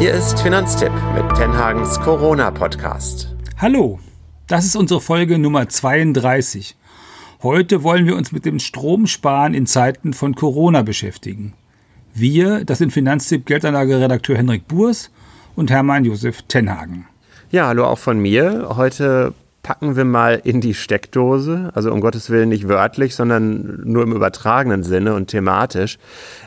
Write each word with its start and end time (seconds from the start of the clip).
Hier 0.00 0.14
ist 0.14 0.40
Finanztipp 0.40 0.92
mit 1.14 1.36
Tenhagens 1.36 2.00
Corona-Podcast. 2.00 3.36
Hallo, 3.58 4.00
das 4.46 4.64
ist 4.64 4.74
unsere 4.74 4.98
Folge 4.98 5.38
Nummer 5.38 5.68
32. 5.68 6.74
Heute 7.42 7.82
wollen 7.82 8.06
wir 8.06 8.16
uns 8.16 8.32
mit 8.32 8.46
dem 8.46 8.60
Stromsparen 8.60 9.52
in 9.52 9.66
Zeiten 9.66 10.14
von 10.14 10.34
Corona 10.34 10.80
beschäftigen. 10.80 11.52
Wir, 12.14 12.64
das 12.64 12.78
sind 12.78 12.94
Finanztipp 12.94 13.44
Geldanlageredakteur 13.44 14.38
Henrik 14.38 14.66
Burs 14.66 15.10
und 15.54 15.70
Hermann 15.70 16.06
Josef 16.06 16.40
Tenhagen. 16.48 17.06
Ja, 17.50 17.66
hallo 17.66 17.84
auch 17.84 17.98
von 17.98 18.18
mir. 18.20 18.70
Heute 18.76 19.34
packen 19.62 19.94
wir 19.96 20.04
mal 20.04 20.40
in 20.42 20.60
die 20.60 20.74
Steckdose, 20.74 21.70
also 21.74 21.92
um 21.92 22.00
Gottes 22.00 22.30
Willen 22.30 22.48
nicht 22.48 22.68
wörtlich, 22.68 23.14
sondern 23.14 23.82
nur 23.84 24.02
im 24.02 24.12
übertragenen 24.12 24.82
Sinne 24.82 25.14
und 25.14 25.28
thematisch. 25.28 25.98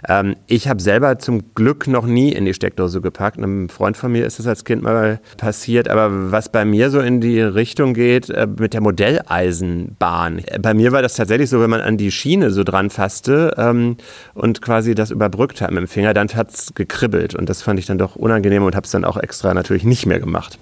Ähm, 0.08 0.36
ich 0.48 0.68
habe 0.68 0.82
selber 0.82 1.20
zum 1.20 1.54
Glück 1.54 1.88
noch 1.88 2.06
nie 2.06 2.32
in 2.32 2.46
die 2.46 2.54
Steckdose 2.54 3.02
gepackt. 3.02 3.38
Einem 3.38 3.70
Freund 3.70 3.98
von 3.98 4.12
mir 4.12 4.26
ist 4.26 4.40
das 4.40 4.48
als 4.48 4.66
Kind 4.66 4.82
mal 4.82 5.20
passiert, 5.38 5.90
aber 5.90 6.32
was 6.32 6.52
bei 6.52 6.66
mir 6.66 6.90
so 6.90 7.00
in 7.00 7.22
die 7.22 7.40
Richtung 7.40 7.94
geht 7.94 8.30
äh, 8.30 8.48
mit 8.48 8.74
der 8.74 8.82
Modelleisenbahn. 8.82 10.42
Bei 10.60 10.74
mir 10.74 10.92
war 10.92 11.02
das 11.02 11.16
tatsächlich 11.16 11.50
so, 11.50 11.62
wenn 11.62 11.70
man 11.70 11.82
an 11.82 11.98
die 11.98 12.12
Schiene 12.12 12.50
so 12.52 12.64
dran 12.64 12.90
fasste 12.90 13.54
ähm, 13.58 13.98
und 14.34 14.62
quasi 14.62 14.96
das 14.96 15.12
überbrückt 15.12 15.62
hat 15.62 15.70
mit 15.70 15.82
dem 15.82 15.88
Finger, 15.88 16.14
dann 16.16 16.30
hat 16.30 16.52
es 16.52 16.74
gekribbelt 16.74 17.36
und 17.36 17.48
das 17.48 17.62
fand 17.62 17.80
ich 17.80 17.86
dann 17.86 18.00
doch 18.00 18.16
unangenehm 18.16 18.64
und 18.64 18.76
habe 18.76 18.86
es 18.86 18.92
dann 18.92 19.06
auch 19.06 19.18
extra 19.18 19.54
natürlich 19.54 19.84
nicht 19.84 20.08
mehr 20.08 20.20
gemacht. 20.20 20.58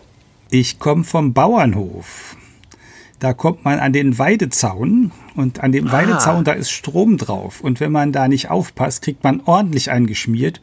Ich 0.49 0.79
komme 0.79 1.05
vom 1.05 1.33
Bauernhof. 1.33 2.35
Da 3.21 3.33
kommt 3.33 3.63
man 3.63 3.77
an 3.77 3.93
den 3.93 4.17
Weidezaun 4.17 5.11
und 5.35 5.61
an 5.61 5.71
dem 5.71 5.87
ah. 5.87 5.91
Weidezaun, 5.91 6.43
da 6.43 6.53
ist 6.53 6.71
Strom 6.71 7.17
drauf. 7.17 7.61
Und 7.61 7.79
wenn 7.79 7.91
man 7.91 8.11
da 8.11 8.27
nicht 8.27 8.49
aufpasst, 8.49 9.03
kriegt 9.03 9.23
man 9.23 9.41
ordentlich 9.45 9.91
eingeschmiert. 9.91 10.59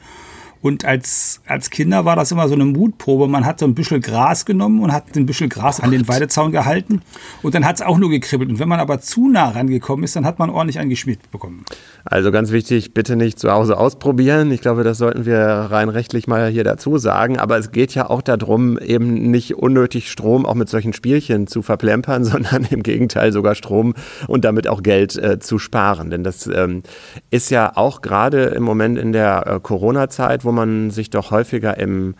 Und 0.60 0.84
als, 0.84 1.40
als 1.46 1.70
Kinder 1.70 2.04
war 2.04 2.16
das 2.16 2.32
immer 2.32 2.48
so 2.48 2.54
eine 2.54 2.64
Mutprobe. 2.64 3.28
Man 3.28 3.46
hat 3.46 3.60
so 3.60 3.66
ein 3.66 3.74
Büschel 3.74 4.00
Gras 4.00 4.44
genommen 4.44 4.82
und 4.82 4.92
hat 4.92 5.14
ein 5.16 5.26
Büschel 5.26 5.48
Gras 5.48 5.80
an 5.80 5.90
den 5.90 6.08
Weidezaun 6.08 6.50
gehalten. 6.52 7.02
Und 7.42 7.54
dann 7.54 7.64
hat 7.64 7.76
es 7.76 7.82
auch 7.82 7.98
nur 7.98 8.10
gekribbelt. 8.10 8.50
Und 8.50 8.58
wenn 8.58 8.68
man 8.68 8.80
aber 8.80 9.00
zu 9.00 9.28
nah 9.28 9.50
rangekommen 9.50 10.04
ist, 10.04 10.16
dann 10.16 10.26
hat 10.26 10.38
man 10.38 10.50
ordentlich 10.50 10.78
eingeschmiert 10.78 11.30
bekommen. 11.30 11.64
Also 12.04 12.32
ganz 12.32 12.50
wichtig, 12.50 12.94
bitte 12.94 13.16
nicht 13.16 13.38
zu 13.38 13.52
Hause 13.52 13.76
ausprobieren. 13.76 14.50
Ich 14.50 14.60
glaube, 14.60 14.82
das 14.82 14.98
sollten 14.98 15.26
wir 15.26 15.38
rein 15.38 15.88
rechtlich 15.88 16.26
mal 16.26 16.48
hier 16.48 16.64
dazu 16.64 16.98
sagen. 16.98 17.38
Aber 17.38 17.58
es 17.58 17.70
geht 17.70 17.94
ja 17.94 18.10
auch 18.10 18.22
darum, 18.22 18.78
eben 18.78 19.30
nicht 19.30 19.54
unnötig 19.54 20.10
Strom 20.10 20.46
auch 20.46 20.54
mit 20.54 20.68
solchen 20.68 20.92
Spielchen 20.92 21.46
zu 21.46 21.62
verplempern, 21.62 22.24
sondern 22.24 22.66
im 22.70 22.82
Gegenteil 22.82 23.32
sogar 23.32 23.54
Strom 23.54 23.94
und 24.26 24.44
damit 24.44 24.66
auch 24.66 24.82
Geld 24.82 25.16
äh, 25.16 25.38
zu 25.38 25.58
sparen. 25.58 26.10
Denn 26.10 26.24
das 26.24 26.46
ähm, 26.46 26.82
ist 27.30 27.50
ja 27.50 27.72
auch 27.76 28.00
gerade 28.00 28.44
im 28.44 28.62
Moment 28.62 28.98
in 28.98 29.12
der 29.12 29.46
äh, 29.46 29.60
Corona-Zeit, 29.60 30.44
wo 30.48 30.52
man 30.52 30.90
sich 30.90 31.10
doch 31.10 31.30
häufiger 31.30 31.76
im, 31.76 32.14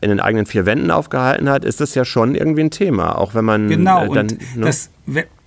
in 0.00 0.08
den 0.08 0.20
eigenen 0.20 0.46
vier 0.46 0.64
Wänden 0.64 0.90
aufgehalten 0.90 1.50
hat, 1.50 1.66
ist 1.66 1.82
das 1.82 1.94
ja 1.94 2.06
schon 2.06 2.34
irgendwie 2.34 2.62
ein 2.62 2.70
Thema. 2.70 3.18
Auch 3.18 3.34
wenn 3.34 3.44
man 3.44 3.68
genau, 3.68 4.04
äh, 4.04 4.14
dann. 4.14 4.28
Und 4.28 4.56
ne? 4.56 4.64
das, 4.64 4.90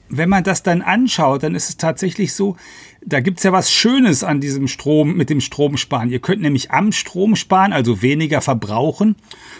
wenn 0.09 0.29
man 0.29 0.43
das 0.43 0.61
dann 0.61 0.83
anschaut, 0.83 1.41
dann 1.41 1.55
ist 1.55 1.69
es 1.69 1.77
tatsächlich 1.77 2.33
so, 2.35 2.55
da 3.07 3.21
gibt's 3.21 3.43
ja 3.43 3.53
was 3.53 3.71
Schönes 3.71 4.25
an 4.25 4.41
diesem 4.41 4.67
Strom, 4.67 5.15
mit 5.15 5.29
dem 5.29 5.39
Stromsparen. 5.39 6.09
Ihr 6.09 6.19
könnt 6.19 6.41
nämlich 6.41 6.71
am 6.71 6.91
Strom 6.91 7.37
sparen, 7.37 7.71
also 7.71 8.01
weniger 8.01 8.41
verbrauchen. 8.41 9.15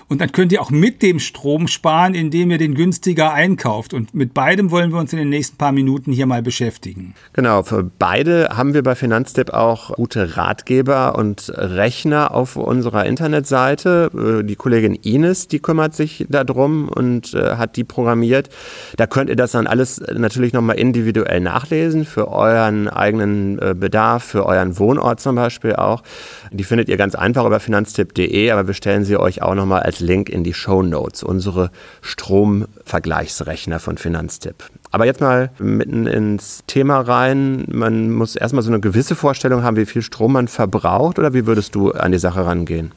Und 0.09 0.19
dann 0.19 0.33
könnt 0.33 0.51
ihr 0.51 0.61
auch 0.61 0.69
mit 0.69 1.01
dem 1.01 1.19
Strom 1.19 1.67
sparen, 1.69 2.13
indem 2.13 2.51
ihr 2.51 2.57
den 2.57 2.75
günstiger 2.75 3.33
einkauft. 3.33 3.93
Und 3.93 4.13
mit 4.13 4.33
beidem 4.33 4.69
wollen 4.69 4.91
wir 4.91 4.99
uns 4.99 5.13
in 5.13 5.19
den 5.19 5.29
nächsten 5.29 5.55
paar 5.55 5.71
Minuten 5.71 6.11
hier 6.11 6.25
mal 6.25 6.41
beschäftigen. 6.41 7.13
Genau, 7.31 7.63
für 7.63 7.83
beide 7.83 8.49
haben 8.51 8.73
wir 8.73 8.83
bei 8.83 8.95
Finanztipp 8.95 9.51
auch 9.51 9.95
gute 9.95 10.35
Ratgeber 10.35 11.17
und 11.17 11.49
Rechner 11.55 12.33
auf 12.33 12.57
unserer 12.57 13.05
Internetseite. 13.05 14.41
Äh, 14.41 14.43
die 14.43 14.55
Kollegin 14.57 14.95
Ines, 14.95 15.47
die 15.47 15.59
kümmert 15.59 15.95
sich 15.95 16.25
darum 16.29 16.89
und 16.89 17.33
äh, 17.33 17.55
hat 17.55 17.77
die 17.77 17.85
programmiert. 17.85 18.49
Da 18.97 19.07
könnt 19.07 19.29
ihr 19.29 19.37
das 19.37 19.51
dann 19.53 19.67
alles 19.67 20.01
natürlich 20.01 20.51
nochmal 20.51 20.77
individuell 20.77 21.39
nachlesen 21.39 22.03
für 22.03 22.27
euren 22.27 22.89
eigenen 22.89 23.36
äh, 23.59 23.73
Bedarf, 23.73 24.23
für 24.23 24.45
euren 24.45 24.77
Wohnort 24.79 25.19
zum 25.19 25.35
Beispiel 25.35 25.75
auch. 25.75 26.03
Die 26.51 26.63
findet 26.63 26.89
ihr 26.89 26.97
ganz 26.97 27.15
einfach 27.15 27.45
über 27.45 27.59
finanztipp.de, 27.59 28.51
aber 28.51 28.67
wir 28.67 28.73
stellen 28.73 29.03
sie 29.03 29.17
euch 29.17 29.41
auch 29.41 29.55
nochmal 29.55 29.83
als 29.83 29.99
Link 29.99 30.29
in 30.29 30.43
die 30.43 30.53
Show 30.53 30.81
Notes, 30.81 31.23
unsere 31.23 31.71
Stromvergleichsrechner 32.01 33.79
von 33.79 33.97
Finanztipp. 33.97 34.55
Aber 34.91 35.05
jetzt 35.05 35.21
mal 35.21 35.51
mitten 35.59 36.07
ins 36.07 36.63
Thema 36.67 37.01
rein. 37.01 37.65
Man 37.71 38.11
muss 38.11 38.35
erstmal 38.35 38.63
so 38.63 38.71
eine 38.71 38.79
gewisse 38.79 39.15
Vorstellung 39.15 39.63
haben, 39.63 39.77
wie 39.77 39.85
viel 39.85 40.01
Strom 40.01 40.33
man 40.33 40.47
verbraucht 40.47 41.19
oder 41.19 41.33
wie 41.33 41.45
würdest 41.45 41.75
du 41.75 41.91
an 41.91 42.11
die 42.11 42.19
Sache 42.19 42.45
rangehen? 42.45 42.91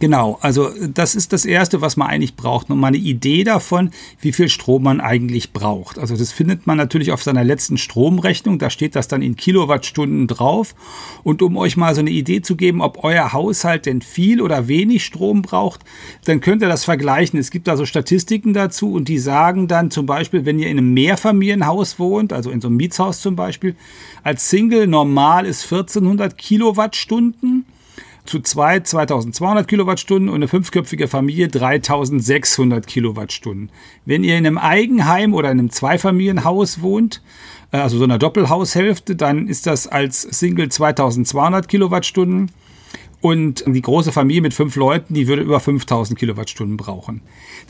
Genau, 0.00 0.38
also 0.40 0.70
das 0.92 1.14
ist 1.14 1.32
das 1.32 1.44
Erste, 1.44 1.80
was 1.80 1.96
man 1.96 2.08
eigentlich 2.08 2.34
braucht. 2.34 2.70
Und 2.70 2.78
mal 2.78 2.88
eine 2.88 2.96
Idee 2.96 3.44
davon, 3.44 3.90
wie 4.20 4.32
viel 4.32 4.48
Strom 4.48 4.82
man 4.82 5.00
eigentlich 5.00 5.52
braucht. 5.52 5.98
Also 5.98 6.16
das 6.16 6.32
findet 6.32 6.66
man 6.66 6.76
natürlich 6.76 7.12
auf 7.12 7.22
seiner 7.22 7.44
letzten 7.44 7.78
Stromrechnung. 7.78 8.58
Da 8.58 8.70
steht 8.70 8.96
das 8.96 9.08
dann 9.08 9.22
in 9.22 9.36
Kilowattstunden 9.36 10.26
drauf. 10.26 10.74
Und 11.22 11.42
um 11.42 11.56
euch 11.56 11.76
mal 11.76 11.94
so 11.94 12.00
eine 12.00 12.10
Idee 12.10 12.42
zu 12.42 12.56
geben, 12.56 12.80
ob 12.80 13.04
euer 13.04 13.32
Haushalt 13.32 13.86
denn 13.86 14.02
viel 14.02 14.40
oder 14.40 14.68
wenig 14.68 15.04
Strom 15.04 15.42
braucht, 15.42 15.80
dann 16.24 16.40
könnt 16.40 16.62
ihr 16.62 16.68
das 16.68 16.84
vergleichen. 16.84 17.38
Es 17.38 17.50
gibt 17.50 17.68
da 17.68 17.76
so 17.76 17.86
Statistiken 17.86 18.52
dazu 18.52 18.92
und 18.92 19.08
die 19.08 19.18
sagen 19.18 19.68
dann 19.68 19.90
zum 19.90 20.06
Beispiel, 20.06 20.44
wenn 20.44 20.58
ihr 20.58 20.68
in 20.68 20.78
einem 20.78 20.92
Mehrfamilienhaus 20.92 21.98
wohnt, 21.98 22.32
also 22.32 22.50
in 22.50 22.60
so 22.60 22.68
einem 22.68 22.76
Mietshaus 22.76 23.20
zum 23.20 23.36
Beispiel, 23.36 23.76
als 24.22 24.50
Single 24.50 24.86
normal 24.86 25.46
ist 25.46 25.64
1400 25.64 26.36
Kilowattstunden 26.36 27.64
zu 28.24 28.40
zwei 28.40 28.80
2200 28.80 29.68
Kilowattstunden 29.68 30.28
und 30.28 30.36
eine 30.36 30.48
fünfköpfige 30.48 31.08
Familie 31.08 31.48
3600 31.48 32.86
Kilowattstunden. 32.86 33.70
Wenn 34.06 34.24
ihr 34.24 34.38
in 34.38 34.46
einem 34.46 34.58
Eigenheim 34.58 35.34
oder 35.34 35.50
in 35.50 35.58
einem 35.58 35.70
Zweifamilienhaus 35.70 36.80
wohnt, 36.80 37.22
äh, 37.70 37.78
also 37.78 37.98
so 37.98 38.04
einer 38.04 38.18
Doppelhaushälfte, 38.18 39.14
dann 39.14 39.46
ist 39.46 39.66
das 39.66 39.86
als 39.86 40.22
Single 40.22 40.70
2200 40.70 41.68
Kilowattstunden. 41.68 42.50
Und 43.20 43.64
die 43.66 43.80
große 43.80 44.12
Familie 44.12 44.42
mit 44.42 44.52
fünf 44.52 44.76
Leuten, 44.76 45.14
die 45.14 45.28
würde 45.28 45.40
über 45.40 45.58
5000 45.58 46.18
Kilowattstunden 46.18 46.76
brauchen. 46.76 47.22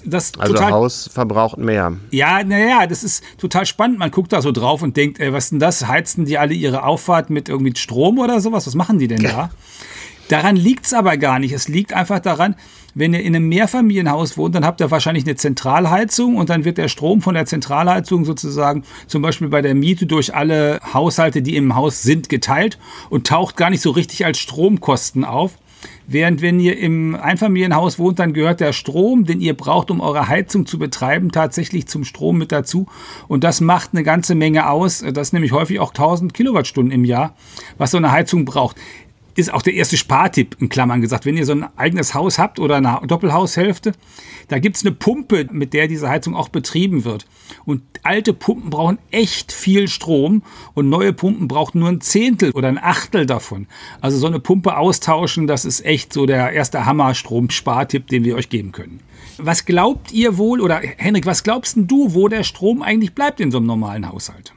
Das 0.04 0.32
also 0.36 0.52
total, 0.52 0.72
Haus 0.72 1.08
verbraucht 1.12 1.58
mehr. 1.58 1.92
Ja, 2.10 2.42
naja, 2.42 2.88
das 2.88 3.04
ist 3.04 3.22
total 3.38 3.64
spannend. 3.64 4.00
Man 4.00 4.10
guckt 4.10 4.32
da 4.32 4.42
so 4.42 4.50
drauf 4.50 4.82
und 4.82 4.96
denkt, 4.96 5.20
ey, 5.20 5.32
was 5.32 5.44
ist 5.44 5.50
denn 5.50 5.60
das? 5.60 5.86
Heizen 5.86 6.24
die 6.24 6.38
alle 6.38 6.54
ihre 6.54 6.82
Auffahrt 6.82 7.30
mit 7.30 7.48
irgendwie 7.48 7.72
Strom 7.76 8.18
oder 8.18 8.40
sowas? 8.40 8.66
Was 8.66 8.74
machen 8.74 8.98
die 8.98 9.06
denn 9.06 9.22
da? 9.22 9.50
Daran 10.28 10.56
liegt 10.56 10.86
es 10.86 10.94
aber 10.94 11.16
gar 11.16 11.38
nicht. 11.38 11.52
Es 11.52 11.68
liegt 11.68 11.92
einfach 11.92 12.20
daran, 12.20 12.56
wenn 12.94 13.12
ihr 13.12 13.20
in 13.20 13.34
einem 13.34 13.48
Mehrfamilienhaus 13.48 14.38
wohnt, 14.38 14.54
dann 14.54 14.64
habt 14.64 14.80
ihr 14.80 14.90
wahrscheinlich 14.90 15.24
eine 15.24 15.34
Zentralheizung 15.34 16.36
und 16.36 16.48
dann 16.48 16.64
wird 16.64 16.78
der 16.78 16.88
Strom 16.88 17.20
von 17.20 17.34
der 17.34 17.44
Zentralheizung 17.44 18.24
sozusagen 18.24 18.84
zum 19.08 19.20
Beispiel 19.20 19.48
bei 19.48 19.62
der 19.62 19.74
Miete 19.74 20.06
durch 20.06 20.34
alle 20.34 20.80
Haushalte, 20.92 21.42
die 21.42 21.56
im 21.56 21.74
Haus 21.74 22.02
sind, 22.02 22.28
geteilt 22.28 22.78
und 23.10 23.26
taucht 23.26 23.56
gar 23.56 23.70
nicht 23.70 23.82
so 23.82 23.90
richtig 23.90 24.24
als 24.24 24.38
Stromkosten 24.38 25.24
auf. 25.24 25.58
Während 26.06 26.40
wenn 26.40 26.60
ihr 26.60 26.78
im 26.78 27.14
Einfamilienhaus 27.14 27.98
wohnt, 27.98 28.18
dann 28.18 28.32
gehört 28.32 28.60
der 28.60 28.72
Strom, 28.72 29.24
den 29.24 29.40
ihr 29.40 29.54
braucht, 29.54 29.90
um 29.90 30.00
eure 30.00 30.28
Heizung 30.28 30.64
zu 30.64 30.78
betreiben, 30.78 31.30
tatsächlich 31.30 31.86
zum 31.88 32.04
Strom 32.04 32.38
mit 32.38 32.52
dazu. 32.52 32.86
Und 33.28 33.44
das 33.44 33.60
macht 33.60 33.90
eine 33.92 34.02
ganze 34.02 34.34
Menge 34.34 34.70
aus. 34.70 35.04
Das 35.12 35.28
ist 35.28 35.32
nämlich 35.32 35.52
häufig 35.52 35.80
auch 35.80 35.90
1000 35.90 36.32
Kilowattstunden 36.32 36.92
im 36.92 37.04
Jahr, 37.04 37.34
was 37.76 37.90
so 37.90 37.98
eine 37.98 38.12
Heizung 38.12 38.44
braucht 38.44 38.76
ist 39.36 39.52
auch 39.52 39.62
der 39.62 39.74
erste 39.74 39.96
Spartipp 39.96 40.56
in 40.60 40.68
Klammern 40.68 41.00
gesagt. 41.00 41.26
Wenn 41.26 41.36
ihr 41.36 41.46
so 41.46 41.52
ein 41.52 41.66
eigenes 41.76 42.14
Haus 42.14 42.38
habt 42.38 42.58
oder 42.58 42.76
eine 42.76 43.00
Doppelhaushälfte, 43.06 43.92
da 44.48 44.58
gibt's 44.58 44.84
eine 44.84 44.94
Pumpe, 44.94 45.48
mit 45.50 45.72
der 45.72 45.88
diese 45.88 46.08
Heizung 46.08 46.34
auch 46.34 46.48
betrieben 46.48 47.04
wird. 47.04 47.26
Und 47.64 47.82
alte 48.02 48.32
Pumpen 48.32 48.70
brauchen 48.70 48.98
echt 49.10 49.52
viel 49.52 49.88
Strom 49.88 50.42
und 50.74 50.88
neue 50.88 51.12
Pumpen 51.12 51.48
brauchen 51.48 51.80
nur 51.80 51.88
ein 51.88 52.00
Zehntel 52.00 52.52
oder 52.52 52.68
ein 52.68 52.78
Achtel 52.78 53.26
davon. 53.26 53.66
Also 54.00 54.18
so 54.18 54.26
eine 54.26 54.40
Pumpe 54.40 54.76
austauschen, 54.76 55.46
das 55.46 55.64
ist 55.64 55.84
echt 55.84 56.12
so 56.12 56.26
der 56.26 56.52
erste 56.52 56.86
Hammer-Strom-Spartipp, 56.86 58.06
den 58.06 58.24
wir 58.24 58.36
euch 58.36 58.48
geben 58.48 58.72
können. 58.72 59.00
Was 59.38 59.64
glaubt 59.64 60.12
ihr 60.12 60.38
wohl, 60.38 60.60
oder 60.60 60.80
Henrik, 60.96 61.26
was 61.26 61.42
glaubst 61.42 61.76
du, 61.76 62.14
wo 62.14 62.28
der 62.28 62.44
Strom 62.44 62.82
eigentlich 62.82 63.14
bleibt 63.14 63.40
in 63.40 63.50
so 63.50 63.58
einem 63.58 63.66
normalen 63.66 64.08
Haushalt? 64.08 64.52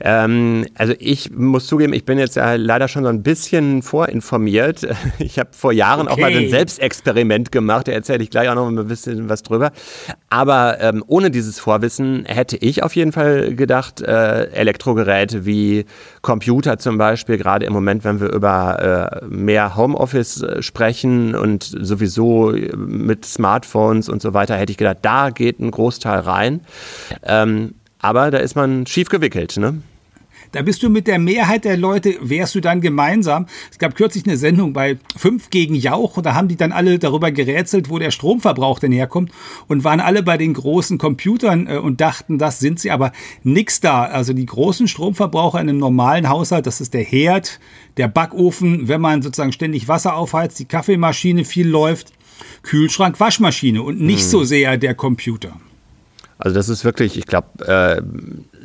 Ähm, 0.00 0.66
also 0.74 0.94
ich 0.98 1.30
muss 1.30 1.66
zugeben, 1.66 1.92
ich 1.92 2.04
bin 2.04 2.18
jetzt 2.18 2.36
ja 2.36 2.54
leider 2.54 2.88
schon 2.88 3.04
so 3.04 3.08
ein 3.08 3.22
bisschen 3.22 3.82
vorinformiert. 3.82 4.86
Ich 5.18 5.38
habe 5.38 5.50
vor 5.52 5.72
Jahren 5.72 6.08
okay. 6.08 6.12
auch 6.12 6.18
mal 6.18 6.36
ein 6.36 6.50
Selbstexperiment 6.50 7.50
gemacht, 7.50 7.88
da 7.88 7.92
erzähle 7.92 8.22
ich 8.22 8.30
gleich 8.30 8.48
auch 8.48 8.54
noch 8.54 8.68
ein 8.68 8.86
bisschen 8.86 9.28
was 9.28 9.42
drüber. 9.42 9.72
Aber 10.30 10.80
ähm, 10.80 11.02
ohne 11.06 11.30
dieses 11.30 11.58
Vorwissen 11.58 12.24
hätte 12.26 12.56
ich 12.56 12.82
auf 12.82 12.94
jeden 12.94 13.12
Fall 13.12 13.54
gedacht, 13.54 14.00
äh, 14.00 14.46
Elektrogeräte 14.50 15.46
wie 15.46 15.84
Computer 16.22 16.78
zum 16.78 16.98
Beispiel, 16.98 17.38
gerade 17.38 17.66
im 17.66 17.72
Moment, 17.72 18.04
wenn 18.04 18.20
wir 18.20 18.32
über 18.32 19.20
äh, 19.22 19.26
mehr 19.26 19.76
Homeoffice 19.76 20.42
äh, 20.42 20.62
sprechen 20.62 21.34
und 21.34 21.62
sowieso 21.64 22.52
mit 22.76 23.24
Smartphones 23.24 24.08
und 24.08 24.22
so 24.22 24.34
weiter, 24.34 24.56
hätte 24.56 24.72
ich 24.72 24.78
gedacht, 24.78 24.98
da 25.02 25.30
geht 25.30 25.60
ein 25.60 25.70
Großteil 25.70 26.20
rein. 26.20 26.60
Ähm, 27.22 27.74
aber 28.06 28.30
da 28.30 28.38
ist 28.38 28.54
man 28.54 28.86
schief 28.86 29.08
gewickelt, 29.08 29.56
ne? 29.56 29.82
Da 30.52 30.62
bist 30.62 30.80
du 30.84 30.88
mit 30.88 31.08
der 31.08 31.18
Mehrheit 31.18 31.64
der 31.64 31.76
Leute, 31.76 32.14
wärst 32.20 32.54
du 32.54 32.60
dann 32.60 32.80
gemeinsam. 32.80 33.46
Es 33.68 33.80
gab 33.80 33.96
kürzlich 33.96 34.24
eine 34.26 34.36
Sendung 34.36 34.72
bei 34.72 34.96
5 35.16 35.50
gegen 35.50 35.74
Jauch 35.74 36.16
und 36.16 36.24
da 36.24 36.34
haben 36.34 36.46
die 36.46 36.54
dann 36.54 36.70
alle 36.70 37.00
darüber 37.00 37.32
gerätselt, 37.32 37.90
wo 37.90 37.98
der 37.98 38.12
Stromverbrauch 38.12 38.78
denn 38.78 38.92
herkommt 38.92 39.32
und 39.66 39.82
waren 39.82 39.98
alle 39.98 40.22
bei 40.22 40.36
den 40.36 40.54
großen 40.54 40.98
Computern 40.98 41.66
äh, 41.66 41.78
und 41.78 42.00
dachten, 42.00 42.38
das 42.38 42.60
sind 42.60 42.78
sie, 42.78 42.92
aber 42.92 43.10
nix 43.42 43.80
da. 43.80 44.04
Also 44.04 44.32
die 44.34 44.46
großen 44.46 44.86
Stromverbraucher 44.86 45.60
in 45.60 45.68
einem 45.68 45.78
normalen 45.78 46.28
Haushalt, 46.28 46.68
das 46.68 46.80
ist 46.80 46.94
der 46.94 47.02
Herd, 47.02 47.58
der 47.96 48.06
Backofen, 48.06 48.86
wenn 48.86 49.00
man 49.00 49.22
sozusagen 49.22 49.52
ständig 49.52 49.88
Wasser 49.88 50.14
aufheizt, 50.14 50.60
die 50.60 50.66
Kaffeemaschine 50.66 51.44
viel 51.44 51.66
läuft, 51.66 52.12
Kühlschrank, 52.62 53.18
Waschmaschine 53.18 53.82
und 53.82 54.00
nicht 54.00 54.22
hm. 54.22 54.30
so 54.30 54.44
sehr 54.44 54.76
der 54.76 54.94
Computer. 54.94 55.56
Also 56.38 56.54
das 56.54 56.68
ist 56.68 56.84
wirklich, 56.84 57.16
ich 57.16 57.26
glaube, 57.26 57.64
äh, 57.66 58.00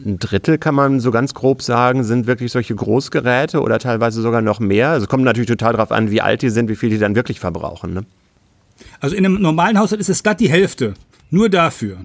ein 0.06 0.20
Drittel 0.20 0.58
kann 0.58 0.76
man 0.76 1.00
so 1.00 1.12
ganz 1.12 1.34
grob 1.34 1.62
sagen, 1.62 2.04
sind 2.04 2.28
wirklich 2.28 2.52
solche 2.52 2.76
Großgeräte 2.76 3.62
oder 3.62 3.80
teilweise 3.80 4.22
sogar 4.22 4.42
noch 4.42 4.60
mehr. 4.60 4.90
Also 4.90 5.06
es 5.06 5.10
kommt 5.10 5.24
natürlich 5.24 5.48
total 5.48 5.74
darauf 5.74 5.92
an, 5.92 6.12
wie 6.12 6.22
alt 6.22 6.42
die 6.42 6.50
sind, 6.50 6.70
wie 6.70 6.76
viel 6.76 6.90
die 6.90 6.98
dann 6.98 7.16
wirklich 7.16 7.40
verbrauchen. 7.40 7.94
Ne? 7.94 8.06
Also 9.00 9.16
in 9.16 9.26
einem 9.26 9.42
normalen 9.42 9.80
Haushalt 9.80 10.02
ist 10.02 10.10
es 10.10 10.24
glatt 10.24 10.40
die 10.40 10.50
Hälfte. 10.50 10.96
Nur 11.30 11.50
dafür. 11.50 11.98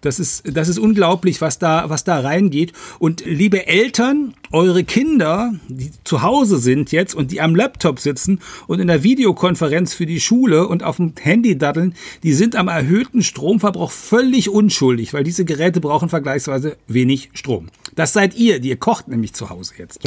Das 0.00 0.20
ist, 0.20 0.56
das 0.56 0.68
ist 0.68 0.78
unglaublich, 0.78 1.40
was 1.40 1.58
da, 1.58 1.90
was 1.90 2.04
da 2.04 2.20
reingeht. 2.20 2.72
Und 2.98 3.24
liebe 3.26 3.66
Eltern, 3.66 4.34
eure 4.52 4.84
Kinder, 4.84 5.52
die 5.68 5.90
zu 6.04 6.22
Hause 6.22 6.58
sind 6.58 6.92
jetzt 6.92 7.14
und 7.14 7.30
die 7.30 7.40
am 7.40 7.54
Laptop 7.54 8.00
sitzen 8.00 8.40
und 8.66 8.80
in 8.80 8.88
der 8.88 9.02
Videokonferenz 9.02 9.94
für 9.94 10.06
die 10.06 10.20
Schule 10.20 10.66
und 10.68 10.82
auf 10.82 10.96
dem 10.96 11.12
Handy 11.20 11.58
daddeln, 11.58 11.94
die 12.22 12.32
sind 12.32 12.56
am 12.56 12.68
erhöhten 12.68 13.22
Stromverbrauch 13.22 13.90
völlig 13.90 14.50
unschuldig, 14.50 15.12
weil 15.12 15.24
diese 15.24 15.44
Geräte 15.44 15.80
brauchen 15.80 16.08
vergleichsweise 16.08 16.76
wenig 16.86 17.30
Strom. 17.34 17.68
Das 17.94 18.12
seid 18.12 18.36
ihr, 18.36 18.60
die 18.60 18.68
ihr 18.68 18.76
kocht 18.76 19.08
nämlich 19.08 19.34
zu 19.34 19.50
Hause 19.50 19.74
jetzt. 19.78 20.00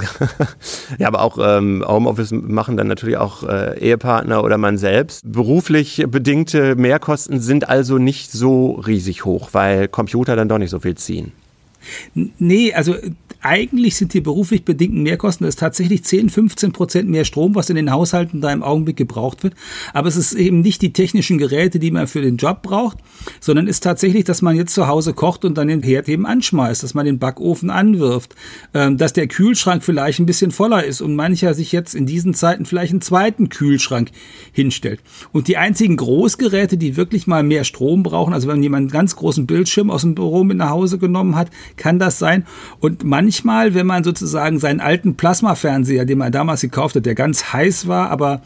ja, 0.97 1.07
aber 1.07 1.21
auch 1.21 1.37
ähm, 1.41 1.83
Homeoffice 1.85 2.31
machen 2.31 2.77
dann 2.77 2.87
natürlich 2.87 3.17
auch 3.17 3.43
äh, 3.43 3.77
Ehepartner 3.79 4.43
oder 4.43 4.57
man 4.57 4.77
selbst. 4.77 5.29
Beruflich 5.29 6.05
bedingte 6.07 6.75
Mehrkosten 6.75 7.41
sind 7.41 7.69
also 7.69 7.97
nicht 7.97 8.31
so 8.31 8.73
riesig 8.73 9.25
hoch, 9.25 9.49
weil 9.51 9.87
Computer 9.87 10.35
dann 10.35 10.47
doch 10.47 10.57
nicht 10.57 10.69
so 10.69 10.79
viel 10.79 10.95
ziehen. 10.95 11.33
Nee, 12.13 12.73
also 12.73 12.95
eigentlich 13.41 13.95
sind 13.95 14.13
die 14.13 14.21
beruflich 14.21 14.65
bedingten 14.65 15.01
Mehrkosten, 15.01 15.45
das 15.45 15.55
ist 15.55 15.59
tatsächlich 15.59 16.03
10, 16.03 16.29
15 16.29 16.71
Prozent 16.71 17.09
mehr 17.09 17.25
Strom, 17.25 17.55
was 17.55 17.69
in 17.69 17.75
den 17.75 17.91
Haushalten 17.91 18.39
da 18.39 18.51
im 18.51 18.61
Augenblick 18.61 18.97
gebraucht 18.97 19.43
wird. 19.43 19.55
Aber 19.93 20.07
es 20.07 20.15
ist 20.15 20.33
eben 20.33 20.61
nicht 20.61 20.81
die 20.81 20.93
technischen 20.93 21.37
Geräte, 21.37 21.79
die 21.79 21.91
man 21.91 22.07
für 22.07 22.21
den 22.21 22.37
Job 22.37 22.61
braucht, 22.61 22.99
sondern 23.39 23.67
ist 23.67 23.81
tatsächlich, 23.81 24.25
dass 24.25 24.41
man 24.41 24.55
jetzt 24.55 24.73
zu 24.73 24.87
Hause 24.87 25.13
kocht 25.13 25.43
und 25.43 25.57
dann 25.57 25.69
den 25.69 25.81
Herd 25.81 26.07
eben 26.07 26.25
anschmeißt, 26.25 26.83
dass 26.83 26.93
man 26.93 27.05
den 27.05 27.19
Backofen 27.19 27.69
anwirft, 27.71 28.35
ähm, 28.73 28.97
dass 28.97 29.13
der 29.13 29.27
Kühlschrank 29.27 29.83
vielleicht 29.83 30.19
ein 30.19 30.25
bisschen 30.25 30.51
voller 30.51 30.83
ist 30.83 31.01
und 31.01 31.15
mancher 31.15 31.53
sich 31.53 31.71
jetzt 31.71 31.95
in 31.95 32.05
diesen 32.05 32.33
Zeiten 32.33 32.65
vielleicht 32.65 32.91
einen 32.91 33.01
zweiten 33.01 33.49
Kühlschrank 33.49 34.11
hinstellt. 34.51 35.01
Und 35.31 35.47
die 35.47 35.57
einzigen 35.57 35.97
Großgeräte, 35.97 36.77
die 36.77 36.95
wirklich 36.95 37.25
mal 37.25 37.43
mehr 37.43 37.63
Strom 37.63 38.03
brauchen, 38.03 38.33
also 38.33 38.47
wenn 38.47 38.61
jemand 38.61 38.81
einen 38.81 38.91
ganz 38.91 39.15
großen 39.15 39.47
Bildschirm 39.47 39.89
aus 39.89 40.01
dem 40.01 40.13
Büro 40.13 40.43
mit 40.43 40.57
nach 40.57 40.69
Hause 40.69 40.99
genommen 40.99 41.35
hat, 41.35 41.49
kann 41.77 41.99
das 41.99 42.19
sein. 42.19 42.45
Und 42.79 43.03
manchmal, 43.03 43.73
wenn 43.73 43.85
man 43.85 44.03
sozusagen 44.03 44.59
seinen 44.59 44.79
alten 44.79 45.15
Plasmafernseher, 45.15 46.05
den 46.05 46.17
man 46.17 46.31
damals 46.31 46.61
gekauft 46.61 46.95
hat, 46.95 47.05
der 47.05 47.15
ganz 47.15 47.53
heiß 47.53 47.87
war, 47.87 48.09
aber 48.09 48.41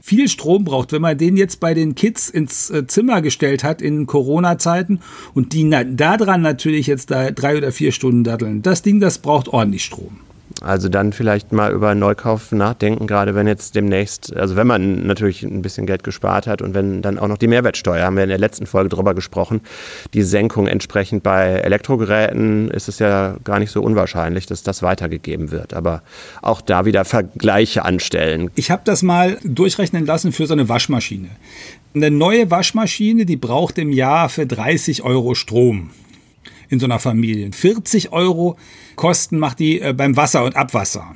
viel 0.00 0.28
Strom 0.28 0.64
braucht, 0.64 0.92
wenn 0.92 1.02
man 1.02 1.18
den 1.18 1.36
jetzt 1.36 1.60
bei 1.60 1.74
den 1.74 1.94
Kids 1.94 2.28
ins 2.28 2.70
äh, 2.70 2.86
Zimmer 2.86 3.20
gestellt 3.20 3.62
hat 3.62 3.82
in 3.82 4.06
Corona-Zeiten 4.06 5.00
und 5.34 5.52
die 5.52 5.68
daran 5.68 6.40
natürlich 6.40 6.86
jetzt 6.86 7.10
da 7.10 7.30
drei 7.30 7.56
oder 7.56 7.72
vier 7.72 7.92
Stunden 7.92 8.24
datteln, 8.24 8.62
das 8.62 8.82
Ding, 8.82 9.00
das 9.00 9.18
braucht 9.18 9.48
ordentlich 9.48 9.84
Strom. 9.84 10.20
Also 10.60 10.88
dann 10.88 11.12
vielleicht 11.12 11.52
mal 11.52 11.72
über 11.72 11.94
Neukauf 11.94 12.52
nachdenken, 12.52 13.06
gerade 13.06 13.34
wenn 13.34 13.46
jetzt 13.46 13.74
demnächst, 13.74 14.34
also 14.34 14.56
wenn 14.56 14.66
man 14.66 15.06
natürlich 15.06 15.42
ein 15.42 15.62
bisschen 15.62 15.86
Geld 15.86 16.02
gespart 16.02 16.46
hat 16.46 16.62
und 16.62 16.74
wenn 16.74 17.00
dann 17.02 17.18
auch 17.18 17.28
noch 17.28 17.38
die 17.38 17.46
Mehrwertsteuer, 17.46 18.04
haben 18.04 18.16
wir 18.16 18.24
in 18.24 18.28
der 18.28 18.38
letzten 18.38 18.66
Folge 18.66 18.88
drüber 18.88 19.14
gesprochen, 19.14 19.60
die 20.14 20.22
Senkung 20.22 20.66
entsprechend 20.66 21.22
bei 21.22 21.46
Elektrogeräten 21.46 22.70
ist 22.70 22.88
es 22.88 22.98
ja 22.98 23.36
gar 23.44 23.58
nicht 23.58 23.70
so 23.70 23.82
unwahrscheinlich, 23.82 24.46
dass 24.46 24.62
das 24.62 24.82
weitergegeben 24.82 25.50
wird. 25.50 25.74
Aber 25.74 26.02
auch 26.42 26.60
da 26.60 26.84
wieder 26.84 27.04
Vergleiche 27.04 27.84
anstellen. 27.84 28.50
Ich 28.56 28.70
habe 28.70 28.82
das 28.84 29.02
mal 29.02 29.38
durchrechnen 29.44 30.06
lassen 30.06 30.32
für 30.32 30.46
so 30.46 30.54
eine 30.54 30.68
Waschmaschine. 30.68 31.28
Eine 31.94 32.10
neue 32.10 32.50
Waschmaschine, 32.50 33.26
die 33.26 33.36
braucht 33.36 33.78
im 33.78 33.92
Jahr 33.92 34.28
für 34.28 34.46
30 34.46 35.02
Euro 35.02 35.34
Strom 35.34 35.90
in 36.68 36.80
so 36.80 36.86
einer 36.86 36.98
Familie. 36.98 37.50
40 37.52 38.12
Euro 38.12 38.56
Kosten 38.96 39.38
macht 39.38 39.58
die 39.58 39.80
äh, 39.80 39.92
beim 39.92 40.16
Wasser 40.16 40.44
und 40.44 40.56
Abwasser. 40.56 41.14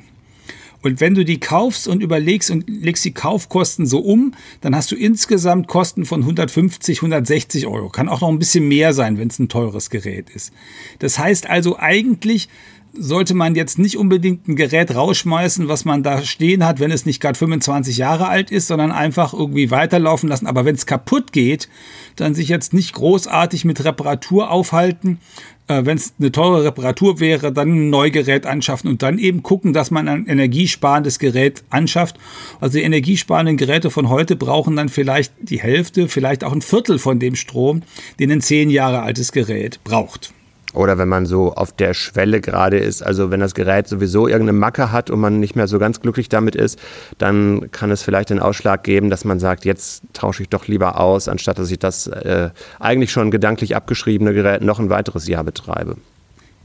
Und 0.83 0.99
wenn 0.99 1.15
du 1.15 1.23
die 1.23 1.39
kaufst 1.39 1.87
und 1.87 2.03
überlegst 2.03 2.51
und 2.51 2.65
legst 2.67 3.05
die 3.05 3.13
Kaufkosten 3.13 3.85
so 3.85 3.99
um, 3.99 4.33
dann 4.59 4.75
hast 4.75 4.91
du 4.91 4.95
insgesamt 4.95 5.67
Kosten 5.67 6.05
von 6.05 6.21
150, 6.21 6.97
160 6.97 7.67
Euro. 7.67 7.89
Kann 7.89 8.09
auch 8.09 8.19
noch 8.19 8.27
ein 8.27 8.37
bisschen 8.37 8.67
mehr 8.67 8.93
sein, 8.93 9.17
wenn 9.17 9.29
es 9.29 9.39
ein 9.39 9.47
teures 9.47 9.89
Gerät 9.89 10.29
ist. 10.29 10.51
Das 10.99 11.17
heißt 11.17 11.49
also 11.49 11.79
eigentlich 11.79 12.49
sollte 12.95 13.33
man 13.33 13.55
jetzt 13.55 13.79
nicht 13.79 13.97
unbedingt 13.97 14.47
ein 14.47 14.55
Gerät 14.55 14.93
rausschmeißen, 14.93 15.67
was 15.67 15.83
man 15.83 16.03
da 16.03 16.23
stehen 16.23 16.65
hat, 16.65 16.79
wenn 16.79 16.91
es 16.91 17.05
nicht 17.05 17.19
gerade 17.19 17.37
25 17.37 17.97
Jahre 17.97 18.27
alt 18.27 18.51
ist, 18.51 18.67
sondern 18.67 18.91
einfach 18.91 19.33
irgendwie 19.33 19.71
weiterlaufen 19.71 20.29
lassen. 20.29 20.45
Aber 20.45 20.63
wenn 20.63 20.75
es 20.75 20.85
kaputt 20.85 21.31
geht, 21.31 21.69
dann 22.15 22.35
sich 22.35 22.49
jetzt 22.49 22.73
nicht 22.73 22.93
großartig 22.93 23.65
mit 23.65 23.83
Reparatur 23.83 24.51
aufhalten. 24.51 25.19
Äh, 25.67 25.85
wenn 25.85 25.97
es 25.97 26.13
eine 26.19 26.31
teure 26.31 26.65
Reparatur 26.65 27.19
wäre, 27.19 27.51
dann 27.51 27.69
ein 27.69 27.89
Neugerät 27.89 28.45
anschaffen 28.45 28.89
und 28.89 29.01
dann 29.01 29.17
eben 29.17 29.41
gucken, 29.41 29.73
dass 29.73 29.89
man 29.89 30.07
ein 30.07 30.27
energiesparendes 30.27 31.17
Gerät 31.17 31.63
anschafft. 31.71 32.17
Also 32.61 32.77
die 32.77 32.83
energiesparenden 32.83 33.57
Geräte 33.57 33.89
von 33.89 34.09
heute 34.09 34.35
brauchen 34.35 34.75
dann 34.75 34.89
vielleicht 34.89 35.33
die 35.41 35.59
Hälfte, 35.59 36.07
vielleicht 36.09 36.43
auch 36.43 36.53
ein 36.53 36.61
Viertel 36.61 36.99
von 36.99 37.17
dem 37.17 37.35
Strom, 37.35 37.81
den 38.19 38.31
ein 38.31 38.41
zehn 38.41 38.69
Jahre 38.69 39.01
altes 39.01 39.31
Gerät 39.31 39.79
braucht. 39.83 40.33
Oder 40.73 40.97
wenn 40.97 41.07
man 41.07 41.25
so 41.25 41.53
auf 41.53 41.71
der 41.71 41.93
Schwelle 41.93 42.41
gerade 42.41 42.77
ist, 42.77 43.01
also 43.03 43.31
wenn 43.31 43.39
das 43.39 43.53
Gerät 43.53 43.87
sowieso 43.87 44.27
irgendeine 44.27 44.57
Macke 44.57 44.91
hat 44.91 45.09
und 45.09 45.19
man 45.19 45.39
nicht 45.39 45.55
mehr 45.55 45.67
so 45.67 45.79
ganz 45.79 46.01
glücklich 46.01 46.29
damit 46.29 46.55
ist, 46.55 46.79
dann 47.17 47.71
kann 47.71 47.91
es 47.91 48.01
vielleicht 48.01 48.31
den 48.31 48.39
Ausschlag 48.39 48.83
geben, 48.83 49.09
dass 49.09 49.23
man 49.23 49.39
sagt, 49.39 49.65
jetzt 49.65 50.03
tausche 50.13 50.43
ich 50.43 50.49
doch 50.49 50.67
lieber 50.67 50.99
aus, 50.99 51.27
anstatt 51.27 51.59
dass 51.59 51.69
ich 51.69 51.79
das 51.79 52.07
äh, 52.07 52.49
eigentlich 52.79 53.11
schon 53.11 53.29
gedanklich 53.29 53.75
abgeschriebene 53.75 54.33
Gerät 54.33 54.63
noch 54.63 54.79
ein 54.79 54.89
weiteres 54.89 55.27
Jahr 55.27 55.43
betreibe. 55.43 55.97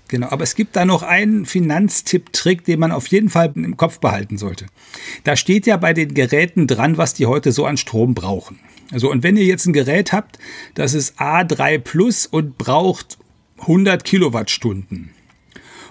Genau, 0.08 0.28
aber 0.30 0.42
es 0.42 0.54
gibt 0.54 0.74
da 0.74 0.86
noch 0.86 1.02
einen 1.02 1.44
Finanztipp-Trick, 1.44 2.64
den 2.64 2.80
man 2.80 2.92
auf 2.92 3.06
jeden 3.08 3.28
Fall 3.28 3.52
im 3.54 3.76
Kopf 3.76 4.00
behalten 4.00 4.38
sollte. 4.38 4.64
Da 5.24 5.36
steht 5.36 5.66
ja 5.66 5.76
bei 5.76 5.92
den 5.92 6.14
Geräten 6.14 6.66
dran, 6.66 6.96
was 6.96 7.12
die 7.12 7.26
heute 7.26 7.52
so 7.52 7.66
an 7.66 7.76
Strom 7.76 8.14
brauchen. 8.14 8.58
Also, 8.90 9.10
und 9.10 9.22
wenn 9.22 9.36
ihr 9.36 9.44
jetzt 9.44 9.66
ein 9.66 9.74
Gerät 9.74 10.12
habt, 10.12 10.38
das 10.74 10.94
ist 10.94 11.20
A3 11.20 11.78
Plus 11.78 12.24
und 12.24 12.56
braucht 12.56 13.18
100 13.60 14.04
Kilowattstunden. 14.04 15.10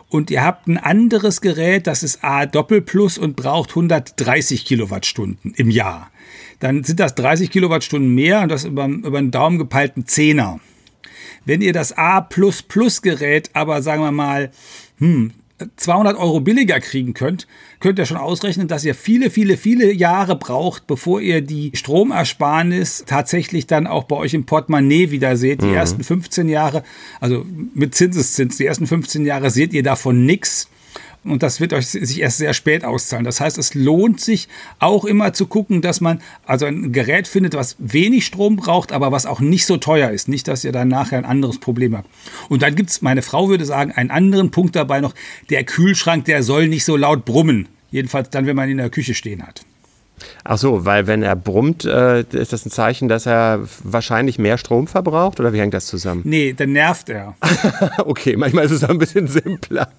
Und 0.10 0.32
ihr 0.32 0.44
habt 0.44 0.68
ein 0.68 0.78
anderes 0.78 1.42
Gerät, 1.42 1.86
das 1.86 2.02
ist 2.02 2.24
A 2.24 2.46
Doppel 2.46 2.82
Plus 2.82 3.18
und 3.18 3.36
braucht 3.36 3.72
130 3.72 4.66
Kilowattstunden 4.66 5.54
im 5.56 5.70
Jahr. 5.70 6.12
Dann 6.60 6.84
sind 6.84 7.00
das 7.00 7.16
30 7.16 7.52
Kilowattstunden 7.52 8.14
mehr 8.14 8.42
und 8.42 8.50
das 8.50 8.64
über, 8.64 8.86
über 8.86 9.18
einen 9.18 9.32
Daumen 9.32 9.58
gepeilten 9.58 10.06
Zehner. 10.08 10.60
Wenn 11.46 11.62
ihr 11.62 11.74
das 11.74 11.98
A 11.98 12.22
Gerät 13.02 13.50
aber, 13.54 13.82
sagen 13.82 14.02
wir 14.02 14.12
mal, 14.12 14.52
hm, 15.00 15.34
200 15.76 16.18
Euro 16.18 16.40
billiger 16.40 16.80
kriegen 16.80 17.14
könnt, 17.14 17.48
könnt 17.80 17.98
ihr 17.98 18.06
schon 18.06 18.18
ausrechnen, 18.18 18.68
dass 18.68 18.86
ihr 18.86 18.94
viele, 18.94 19.30
viele, 19.30 19.58
viele 19.58 19.92
Jahre 19.92 20.36
braucht, 20.36 20.86
bevor 20.86 21.20
ihr 21.20 21.42
die 21.42 21.72
Stromersparnis 21.74 23.04
tatsächlich 23.08 23.66
dann 23.66 23.88
auch 23.88 24.04
bei 24.04 24.16
euch 24.16 24.34
im 24.34 24.46
Portemonnaie 24.46 25.10
wieder 25.10 25.36
seht. 25.36 25.62
Die 25.62 25.68
mhm. 25.68 25.74
ersten 25.74 26.04
15 26.04 26.48
Jahre, 26.50 26.84
also 27.20 27.46
mit 27.74 27.96
Zinseszins, 27.96 28.58
die 28.58 28.66
ersten 28.66 28.86
15 28.86 29.26
Jahre 29.26 29.50
seht 29.50 29.74
ihr 29.74 29.84
davon 29.84 30.26
nichts 30.26 30.70
und 31.30 31.44
das 31.44 31.60
wird 31.60 31.74
euch 31.74 31.88
sich 31.88 32.20
erst 32.20 32.38
sehr 32.38 32.54
spät 32.54 32.84
auszahlen. 32.84 33.26
Das 33.26 33.40
heißt, 33.40 33.58
es 33.58 33.74
lohnt 33.74 34.20
sich 34.20 34.48
auch 34.80 35.06
immer 35.06 35.34
zu 35.34 35.48
gucken, 35.48 35.82
dass 35.82 36.02
man 36.02 36.22
also 36.46 36.66
ein 36.66 36.92
Gerät 36.92 37.28
findet, 37.28 37.54
was 37.54 37.76
wenig 37.80 38.26
Strom 38.26 38.56
braucht, 38.56 38.92
aber 38.92 39.12
was 39.12 39.26
auch 39.26 39.40
nicht 39.40 39.66
so 39.66 39.78
teuer 39.78 40.12
ist. 40.12 40.28
Nicht, 40.28 40.48
dass 40.48 40.64
ihr 40.64 40.72
dann 40.72 40.88
nachher 40.88 41.18
ein 41.18 41.26
anderes 41.26 41.60
Problem 41.60 41.96
habt. 41.96 42.10
Und 42.50 42.62
dann 42.62 42.76
gibt 42.76 42.90
es, 42.90 43.02
meine 43.02 43.22
Frau 43.22 43.50
würde 43.50 43.66
sagen, 43.66 43.92
einen 43.92 44.12
anderen 44.12 44.52
Punkt 44.52 44.76
dabei 44.76 45.02
noch. 45.02 45.14
Der 45.50 45.64
Kühlschrank, 45.64 46.26
der 46.26 46.44
soll 46.44 46.68
nicht 46.68 46.86
so 46.86 46.98
laut 46.98 47.26
brummen. 47.26 47.68
Jedenfalls 47.92 48.30
dann, 48.30 48.46
wenn 48.46 48.56
man 48.56 48.68
ihn 48.68 48.74
in 48.74 48.78
der 48.78 48.90
Küche 48.90 49.14
stehen 49.14 49.46
hat. 49.46 49.66
Ach 50.44 50.58
so, 50.58 50.86
weil 50.86 51.08
wenn 51.08 51.24
er 51.24 51.36
brummt, 51.36 51.86
äh, 51.86 52.22
ist 52.32 52.54
das 52.54 52.66
ein 52.66 52.72
Zeichen, 52.72 53.08
dass 53.08 53.26
er 53.26 53.62
wahrscheinlich 53.84 54.40
mehr 54.40 54.58
Strom 54.58 54.88
verbraucht 54.88 55.40
oder 55.40 55.54
wie 55.54 55.60
hängt 55.60 55.74
das 55.74 55.86
zusammen? 55.88 56.22
Nee, 56.26 56.54
dann 56.54 56.72
nervt 56.72 57.10
er. 57.10 57.36
okay, 58.00 58.36
manchmal 58.36 58.66
ist 58.66 58.72
es 58.72 58.84
ein 58.84 58.98
bisschen 58.98 59.28
simpler. 59.28 59.90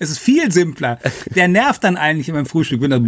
es 0.00 0.10
ist 0.10 0.18
viel 0.18 0.50
simpler. 0.50 0.98
Der 1.34 1.48
nervt 1.48 1.84
dann 1.84 1.96
eigentlich 1.96 2.32
beim 2.32 2.46
Frühstück. 2.46 2.80
Wenn 2.80 2.92
er 2.92 3.00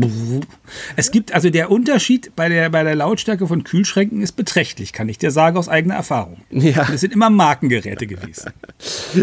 es 0.96 1.10
gibt 1.10 1.32
also 1.34 1.50
der 1.50 1.70
Unterschied 1.70 2.32
bei 2.36 2.48
der, 2.48 2.70
bei 2.70 2.82
der 2.84 2.94
Lautstärke 2.94 3.46
von 3.46 3.64
Kühlschränken 3.64 4.22
ist 4.22 4.32
beträchtlich, 4.32 4.92
kann 4.92 5.08
ich 5.08 5.18
dir 5.18 5.30
sagen 5.30 5.56
aus 5.56 5.68
eigener 5.68 5.94
Erfahrung. 5.94 6.38
Ja. 6.50 6.86
Das 6.90 7.00
sind 7.00 7.12
immer 7.12 7.30
Markengeräte 7.30 8.06
gewesen. 8.06 8.52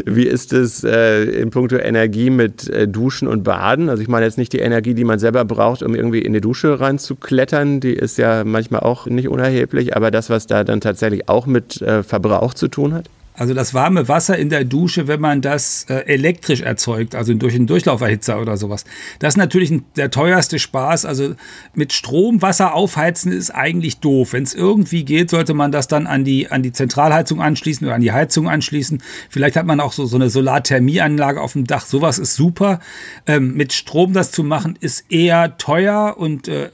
Wie 0.06 0.26
ist 0.26 0.54
es 0.54 0.84
äh, 0.84 1.24
in 1.24 1.50
puncto 1.50 1.78
Energie 1.78 2.30
mit 2.30 2.68
äh, 2.70 2.88
Duschen 2.88 3.28
und 3.28 3.44
Baden? 3.44 3.90
Also 3.90 4.02
ich 4.02 4.08
meine 4.08 4.26
jetzt 4.26 4.38
nicht 4.38 4.54
die 4.54 4.60
Energie, 4.60 4.94
die 4.94 5.04
man 5.04 5.20
selber 5.20 5.46
braucht, 5.46 5.84
um 5.84 5.96
irgendwie 5.96 6.25
in 6.26 6.34
die 6.34 6.42
Dusche 6.42 6.80
reinzuklettern, 6.80 7.80
die 7.80 7.94
ist 7.94 8.18
ja 8.18 8.44
manchmal 8.44 8.82
auch 8.82 9.06
nicht 9.06 9.30
unerheblich, 9.30 9.96
aber 9.96 10.12
das, 10.12 10.30
was 10.30 10.48
da 10.48 10.64
dann 10.64 10.82
tatsächlich 10.82 11.30
auch 11.30 11.46
mit 11.46 11.82
äh, 11.82 12.04
Verbrauch 12.04 12.54
zu 12.54 12.68
tun 12.68 12.94
hat? 12.94 13.10
Also 13.38 13.54
das 13.54 13.74
warme 13.74 14.08
Wasser 14.08 14.38
in 14.38 14.50
der 14.50 14.64
Dusche, 14.64 15.08
wenn 15.08 15.20
man 15.20 15.42
das 15.42 15.86
äh, 15.90 16.06
elektrisch 16.06 16.62
erzeugt, 16.62 17.16
also 17.16 17.34
durch 17.34 17.56
einen 17.56 17.68
Durchlauferhitzer 17.68 18.42
oder 18.42 18.56
sowas. 18.56 18.86
Das 19.20 19.34
ist 19.34 19.38
natürlich 19.38 19.72
ein, 19.72 19.86
der 19.98 20.10
teuerste 20.10 20.58
Spaß. 20.58 21.06
Also 21.06 21.36
mit 21.74 21.92
Strom 21.92 22.42
Wasser 22.42 22.74
aufheizen 22.74 23.32
ist 23.32 23.52
eigentlich 23.52 24.00
doof. 24.00 24.34
Wenn 24.34 24.44
es 24.44 24.54
irgendwie 24.54 25.04
geht, 25.04 25.30
sollte 25.30 25.54
man 25.54 25.72
das 25.72 25.88
dann 25.88 26.08
an 26.08 26.24
die, 26.24 26.50
an 26.50 26.64
die 26.64 26.72
Zentralheizung 26.72 27.42
anschließen 27.42 27.86
oder 27.86 27.96
an 27.96 28.02
die 28.02 28.14
Heizung 28.14 28.48
anschließen. 28.48 29.02
Vielleicht 29.30 29.58
hat 29.58 29.66
man 29.66 29.82
auch 29.82 29.92
so, 29.92 30.06
so 30.06 30.16
eine 30.16 30.30
Solarthermieanlage 30.30 31.42
auf 31.42 31.54
dem 31.54 31.66
Dach. 31.66 31.86
Sowas 31.86 32.20
ist 32.20 32.36
super. 32.36 32.80
Ähm, 33.28 33.56
mit 33.56 33.74
Strom 33.74 34.14
das 34.14 34.32
zu 34.32 34.44
machen, 34.44 34.78
ist 34.80 35.12
eher 35.12 35.58
teuer 35.58 36.16
und 36.18 36.48
äh, 36.48 36.70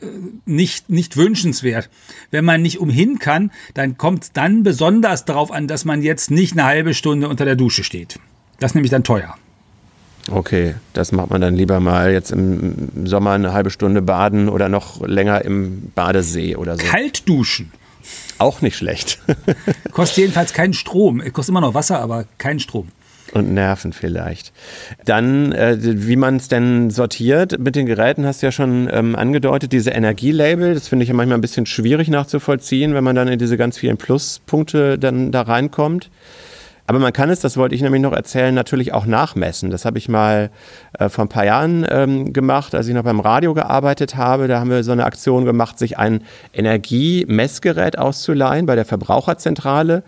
nicht, 0.46 0.90
nicht 0.90 1.18
wünschenswert. 1.18 1.90
Wenn 2.30 2.46
man 2.46 2.62
nicht 2.62 2.80
umhin 2.80 3.20
kann, 3.20 3.52
dann 3.74 3.98
kommt 3.98 4.24
es 4.24 4.32
dann 4.32 4.64
besonders 4.64 5.26
darauf 5.26 5.52
an, 5.52 5.68
dass 5.68 5.86
man 5.86 6.04
jetzt 6.04 6.30
nicht 6.30 6.51
nicht 6.52 6.60
eine 6.60 6.68
halbe 6.68 6.94
Stunde 6.94 7.28
unter 7.30 7.46
der 7.46 7.56
Dusche 7.56 7.84
steht. 7.84 8.20
Das 8.60 8.72
ist 8.72 8.76
nämlich 8.76 8.92
dann 8.92 9.04
teuer. 9.04 9.36
Okay, 10.30 10.76
das 10.94 11.12
macht 11.12 11.32
man 11.32 11.42
dann 11.42 11.56
lieber 11.56 11.80
mal 11.80 12.12
jetzt 12.12 12.32
im 12.32 13.08
Sommer 13.08 13.32
eine 13.32 13.54
halbe 13.54 13.72
Stunde 13.72 14.02
baden 14.02 14.50
oder 14.50 14.70
noch 14.70 15.06
länger 15.06 15.44
im 15.44 15.92
Badesee 15.96 16.56
oder 16.56 16.78
so. 16.78 16.86
Kalt 16.86 17.28
duschen. 17.28 17.72
Auch 18.38 18.62
nicht 18.62 18.76
schlecht. 18.78 19.20
Kostet 19.92 20.18
jedenfalls 20.18 20.54
keinen 20.54 20.74
Strom. 20.74 21.22
Kostet 21.34 21.50
immer 21.50 21.62
noch 21.62 21.74
Wasser, 21.74 22.00
aber 22.00 22.26
keinen 22.38 22.60
Strom. 22.60 22.90
Und 23.34 23.54
Nerven 23.54 23.94
vielleicht. 23.94 24.52
Dann, 25.06 25.54
äh, 25.54 25.78
wie 25.80 26.18
man 26.18 26.36
es 26.36 26.50
denn 26.50 26.90
sortiert 26.90 27.60
mit 27.60 27.78
den 27.78 27.86
Geräten, 27.86 28.26
hast 28.26 28.42
du 28.42 28.48
ja 28.48 28.52
schon 28.52 28.90
ähm, 28.92 29.16
angedeutet, 29.16 29.72
diese 29.72 29.92
Energielabel, 29.92 30.74
das 30.74 30.90
finde 30.90 31.04
ich 31.04 31.10
ja 31.10 31.16
manchmal 31.16 31.38
ein 31.38 31.42
bisschen 31.42 31.66
schwierig 31.66 32.10
nachzuvollziehen, 32.10 32.94
wenn 32.94 33.06
man 33.06 33.16
dann 33.16 33.30
in 33.30 33.40
diese 33.40 33.56
ganz 33.56 33.78
vielen 33.78 33.96
Pluspunkte 33.96 35.00
dann 35.00 35.32
da 35.32 35.44
reinkommt. 35.44 36.10
Aber 36.92 37.00
man 37.00 37.14
kann 37.14 37.30
es, 37.30 37.40
das 37.40 37.56
wollte 37.56 37.74
ich 37.74 37.82
nämlich 37.82 38.02
noch 38.02 38.12
erzählen, 38.12 38.54
natürlich 38.54 38.92
auch 38.92 39.06
nachmessen. 39.06 39.70
Das 39.70 39.86
habe 39.86 39.98
ich 39.98 40.10
mal 40.10 40.50
äh, 41.00 41.08
vor 41.08 41.24
ein 41.24 41.30
paar 41.30 41.46
Jahren 41.46 41.86
ähm, 41.90 42.34
gemacht, 42.34 42.76
als 42.76 42.86
ich 42.86 42.94
noch 42.94 43.04
beim 43.04 43.22
Radio 43.22 43.54
gearbeitet 43.54 44.18
habe. 44.18 44.50
Da 44.50 44.60
haben 44.60 44.70
wir 44.70 44.84
so 44.84 44.92
eine 44.92 45.06
Aktion 45.06 45.46
gemacht, 45.46 45.80
sich 45.80 45.98
ein 45.98 46.22
Energiemessgerät 46.54 47.98
auszuleihen 47.98 48.66
bei 48.66 48.76
der 48.76 48.84
Verbraucherzentrale 48.84 50.04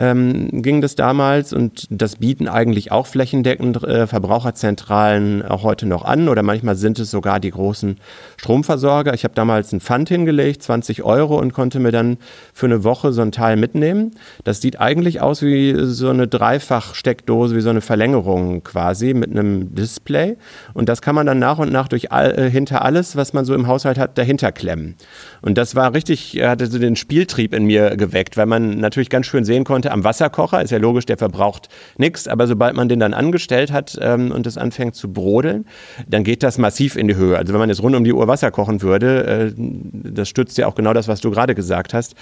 ähm, 0.00 0.62
ging 0.62 0.80
das 0.80 0.94
damals 0.94 1.52
und 1.52 1.86
das 1.90 2.16
bieten 2.16 2.48
eigentlich 2.48 2.92
auch 2.92 3.06
flächendeckend 3.06 3.82
äh, 3.84 4.06
Verbraucherzentralen 4.06 5.42
auch 5.42 5.62
heute 5.62 5.86
noch 5.86 6.04
an 6.04 6.28
oder 6.28 6.42
manchmal 6.42 6.76
sind 6.76 6.98
es 6.98 7.10
sogar 7.10 7.40
die 7.40 7.50
großen 7.50 7.98
Stromversorger. 8.36 9.14
Ich 9.14 9.24
habe 9.24 9.34
damals 9.34 9.72
einen 9.72 9.80
Pfand 9.80 10.08
hingelegt, 10.08 10.62
20 10.62 11.02
Euro 11.02 11.38
und 11.38 11.52
konnte 11.52 11.80
mir 11.80 11.92
dann 11.92 12.18
für 12.52 12.66
eine 12.66 12.84
Woche 12.84 13.12
so 13.12 13.22
ein 13.22 13.32
Teil 13.32 13.56
mitnehmen. 13.56 14.12
Das 14.44 14.60
sieht 14.60 14.80
eigentlich 14.80 15.20
aus 15.20 15.42
wie 15.42 15.74
so 15.84 16.08
eine 16.08 16.28
Dreifach-Steckdose, 16.28 17.56
wie 17.56 17.60
so 17.60 17.70
eine 17.70 17.80
Verlängerung 17.80 18.62
quasi 18.62 19.14
mit 19.14 19.30
einem 19.30 19.74
Display 19.74 20.36
und 20.74 20.88
das 20.88 21.02
kann 21.02 21.14
man 21.14 21.26
dann 21.26 21.38
nach 21.38 21.58
und 21.58 21.72
nach 21.72 21.88
durch 21.88 22.12
all, 22.12 22.38
äh, 22.38 22.50
hinter 22.50 22.84
alles, 22.84 23.16
was 23.16 23.32
man 23.32 23.44
so 23.44 23.54
im 23.54 23.66
Haushalt 23.66 23.98
hat, 23.98 24.16
dahinter 24.18 24.52
klemmen. 24.52 24.94
Und 25.40 25.58
das 25.58 25.74
war 25.74 25.94
richtig, 25.94 26.40
hatte 26.42 26.66
so 26.66 26.78
den 26.78 26.96
Spieltrieb 26.96 27.54
in 27.54 27.64
mir 27.64 27.96
geweckt, 27.96 28.36
weil 28.36 28.46
man 28.46 28.78
natürlich 28.78 29.10
ganz 29.10 29.26
schön 29.26 29.44
sehen 29.44 29.64
konnte, 29.64 29.81
konnte 29.82 29.92
am 29.92 30.04
Wasserkocher, 30.04 30.62
ist 30.62 30.70
ja 30.70 30.78
logisch, 30.78 31.06
der 31.06 31.18
verbraucht 31.18 31.68
nichts, 31.98 32.28
aber 32.28 32.46
sobald 32.46 32.76
man 32.76 32.88
den 32.88 33.00
dann 33.00 33.14
angestellt 33.14 33.72
hat 33.72 33.98
ähm, 34.00 34.30
und 34.30 34.46
es 34.46 34.56
anfängt 34.56 34.94
zu 34.94 35.12
brodeln, 35.12 35.66
dann 36.06 36.22
geht 36.22 36.44
das 36.44 36.56
massiv 36.56 36.94
in 36.94 37.08
die 37.08 37.16
Höhe. 37.16 37.36
Also 37.36 37.52
wenn 37.52 37.58
man 37.58 37.68
jetzt 37.68 37.82
rund 37.82 37.96
um 37.96 38.04
die 38.04 38.12
Uhr 38.12 38.28
Wasser 38.28 38.52
kochen 38.52 38.80
würde, 38.80 39.24
äh, 39.24 39.52
das 39.56 40.28
stützt 40.28 40.56
ja 40.56 40.68
auch 40.68 40.76
genau 40.76 40.92
das, 40.92 41.08
was 41.08 41.20
du 41.20 41.32
gerade 41.32 41.56
gesagt 41.56 41.94
hast, 41.94 42.14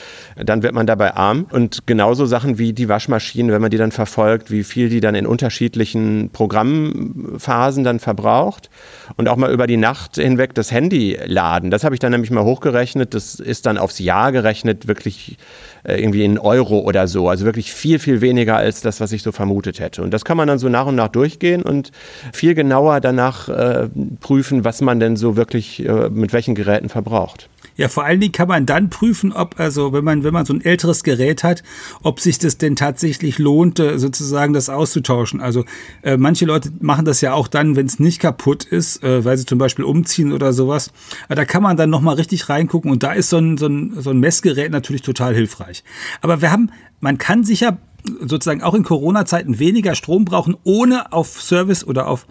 dann 0.43 0.63
wird 0.63 0.73
man 0.73 0.87
dabei 0.87 1.15
arm. 1.15 1.49
Und 1.53 1.87
genauso 1.87 2.25
Sachen 2.25 2.57
wie 2.57 2.73
die 2.73 2.89
Waschmaschine, 2.89 3.53
wenn 3.53 3.61
man 3.61 3.71
die 3.71 3.77
dann 3.77 3.93
verfolgt, 3.93 4.51
wie 4.51 4.65
viel 4.65 4.89
die 4.89 5.01
dann 5.01 5.15
in 5.15 5.27
unterschiedlichen 5.27 6.31
Programmphasen 6.33 7.85
dann 7.85 8.01
verbraucht 8.01 8.71
und 9.19 9.29
auch 9.29 9.37
mal 9.37 9.53
über 9.53 9.67
die 9.67 9.77
Nacht 9.77 10.17
hinweg 10.17 10.55
das 10.55 10.73
Handy 10.73 11.19
laden. 11.27 11.71
Das 11.71 11.85
habe 11.85 11.95
ich 11.95 11.99
dann 11.99 12.13
nämlich 12.13 12.31
mal 12.31 12.45
hochgerechnet. 12.45 13.13
Das 13.13 13.35
ist 13.35 13.67
dann 13.67 13.77
aufs 13.77 13.99
Jahr 13.99 14.33
gerechnet 14.33 14.89
wirklich 14.89 15.37
äh, 15.85 16.01
irgendwie 16.01 16.25
in 16.25 16.39
Euro 16.39 16.81
oder 16.81 17.09
so. 17.09 17.29
Also 17.29 17.45
wirklich 17.51 17.73
viel, 17.73 17.99
viel 17.99 18.21
weniger 18.21 18.57
als 18.57 18.81
das, 18.81 19.01
was 19.01 19.11
ich 19.11 19.23
so 19.23 19.33
vermutet 19.33 19.81
hätte. 19.81 20.03
Und 20.03 20.13
das 20.13 20.25
kann 20.25 20.37
man 20.37 20.47
dann 20.47 20.59
so 20.59 20.69
nach 20.69 20.87
und 20.87 20.95
nach 20.95 21.09
durchgehen 21.09 21.63
und 21.63 21.91
viel 22.33 22.55
genauer 22.55 23.01
danach 23.01 23.49
äh, 23.49 23.89
prüfen, 24.21 24.65
was 24.65 24.81
man 24.81 25.01
denn 25.01 25.17
so 25.17 25.37
wirklich 25.37 25.85
äh, 25.85 26.09
mit 26.09 26.33
welchen 26.33 26.55
Geräten 26.55 26.89
verbraucht. 26.89 27.49
Ja, 27.81 27.89
vor 27.89 28.05
allen 28.05 28.21
Dingen 28.21 28.33
kann 28.33 28.47
man 28.47 28.67
dann 28.67 28.91
prüfen, 28.91 29.33
ob, 29.33 29.59
also 29.59 29.95
wenn 29.95 30.05
man, 30.05 30.23
wenn 30.23 30.35
man 30.35 30.45
so 30.45 30.53
ein 30.53 30.61
älteres 30.61 31.03
Gerät 31.03 31.43
hat, 31.43 31.63
ob 32.03 32.21
sich 32.21 32.39
das 32.39 32.59
denn 32.59 32.77
tatsächlich 32.77 33.39
lohnt, 33.39 33.79
sozusagen 33.79 34.53
das 34.53 34.69
auszutauschen. 34.69 35.41
Also 35.41 35.65
äh, 36.03 36.19
manche 36.19 36.45
Leute 36.45 36.71
machen 36.81 37.07
das 37.07 37.23
ja 37.23 37.33
auch 37.33 37.49
dann, 37.49 37.77
wenn 37.77 37.87
es 37.87 37.99
nicht 37.99 38.21
kaputt 38.21 38.65
ist, 38.65 39.03
äh, 39.03 39.25
weil 39.25 39.39
sie 39.39 39.47
zum 39.47 39.57
Beispiel 39.57 39.87
umziehen 39.87 40.35
oder 40.35 40.53
sowas. 40.53 40.93
Aber 41.25 41.37
da 41.37 41.47
kann 41.47 41.63
man 41.63 41.79
dann 41.79 41.89
nochmal 41.89 42.17
richtig 42.17 42.51
reingucken 42.51 42.91
und 42.91 43.03
da 43.03 43.13
ist 43.13 43.31
so 43.31 43.39
ein, 43.39 43.57
so, 43.57 43.69
ein, 43.69 43.95
so 43.97 44.11
ein 44.11 44.21
Messgerät 44.21 44.71
natürlich 44.71 45.01
total 45.01 45.35
hilfreich. 45.35 45.83
Aber 46.21 46.43
wir 46.43 46.51
haben, 46.51 46.71
man 47.01 47.17
kann 47.17 47.45
sicher 47.45 47.79
sozusagen 48.05 48.63
auch 48.63 48.75
in 48.75 48.83
Corona-Zeiten 48.83 49.59
weniger 49.59 49.95
Strom 49.95 50.25
brauchen, 50.25 50.57
ohne 50.65 51.13
auf 51.13 51.41
Service 51.41 51.85
oder 51.87 52.09
auf 52.09 52.27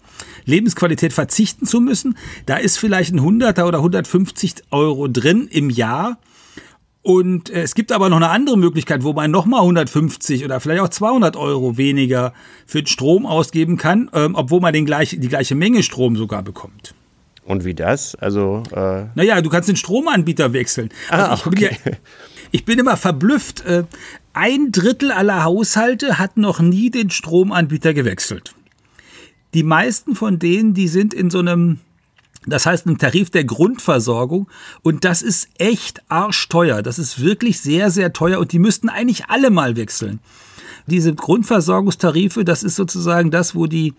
Lebensqualität 0.46 1.14
verzichten 1.14 1.66
zu 1.66 1.82
müssen. 1.82 2.18
Da 2.46 2.58
ist 2.58 2.78
vielleicht 2.78 3.14
ein 3.14 3.20
100er 3.20 3.64
oder 3.64 3.80
150 3.80 4.56
Euro 4.72 5.08
drin 5.08 5.48
im 5.52 5.70
Jahr. 5.70 6.18
Und 7.02 7.50
äh, 7.50 7.62
es 7.62 7.76
gibt 7.76 7.92
aber 7.92 8.10
noch 8.10 8.18
eine 8.18 8.30
andere 8.30 8.58
Möglichkeit, 8.58 9.04
wo 9.04 9.14
man 9.14 9.32
nochmal 9.32 9.62
150 9.62 10.44
oder 10.44 10.60
vielleicht 10.60 10.82
auch 10.82 10.90
200 10.90 11.38
Euro 11.38 11.78
weniger 11.78 12.34
für 12.66 12.82
den 12.82 12.88
Strom 12.88 13.26
ausgeben 13.26 13.78
kann, 13.78 14.10
ähm, 14.14 14.36
obwohl 14.36 14.60
man 14.60 14.74
den 14.74 14.86
gleich, 14.86 15.18
die 15.20 15.28
gleiche 15.28 15.56
Menge 15.56 15.82
Strom 15.82 16.18
sogar 16.18 16.44
bekommt. 16.44 16.94
Und 17.46 17.66
wie 17.66 17.74
das? 17.74 18.14
Also. 18.16 18.62
Äh 18.72 19.06
naja, 19.16 19.42
du 19.42 19.50
kannst 19.50 19.70
den 19.70 19.76
Stromanbieter 19.76 20.54
wechseln. 20.54 20.90
Ah, 21.10 21.30
also 21.30 21.34
ich, 21.34 21.48
okay. 21.48 21.78
bin 21.84 21.94
ja, 21.94 21.98
ich 22.52 22.66
bin 22.66 22.78
immer 22.78 22.96
verblüfft. 22.96 23.66
Äh, 23.66 23.86
ein 24.40 24.72
Drittel 24.72 25.12
aller 25.12 25.44
Haushalte 25.44 26.18
hat 26.18 26.38
noch 26.38 26.62
nie 26.62 26.90
den 26.90 27.10
Stromanbieter 27.10 27.94
gewechselt. 27.94 28.56
Die 29.54 29.64
meisten 29.64 30.16
von 30.16 30.40
denen, 30.40 30.74
die 30.74 30.88
sind 30.88 31.14
in 31.14 31.30
so 31.30 31.40
einem, 31.40 31.80
das 32.46 32.66
heißt 32.66 32.86
im 32.86 32.98
Tarif 32.98 33.32
der 33.32 33.44
Grundversorgung 33.44 34.48
und 34.82 35.04
das 35.04 35.24
ist 35.24 35.50
echt 35.58 36.04
arschteuer. 36.08 36.82
Das 36.82 37.00
ist 37.00 37.22
wirklich 37.22 37.60
sehr, 37.60 37.92
sehr 37.92 38.14
teuer 38.14 38.40
und 38.40 38.54
die 38.54 38.60
müssten 38.60 38.88
eigentlich 38.88 39.26
alle 39.26 39.50
mal 39.50 39.76
wechseln. 39.76 40.20
Diese 40.88 41.14
Grundversorgungstarife, 41.14 42.46
das 42.46 42.64
ist 42.64 42.78
sozusagen 42.78 43.32
das, 43.32 43.56
wo 43.56 43.66
die 43.66 43.94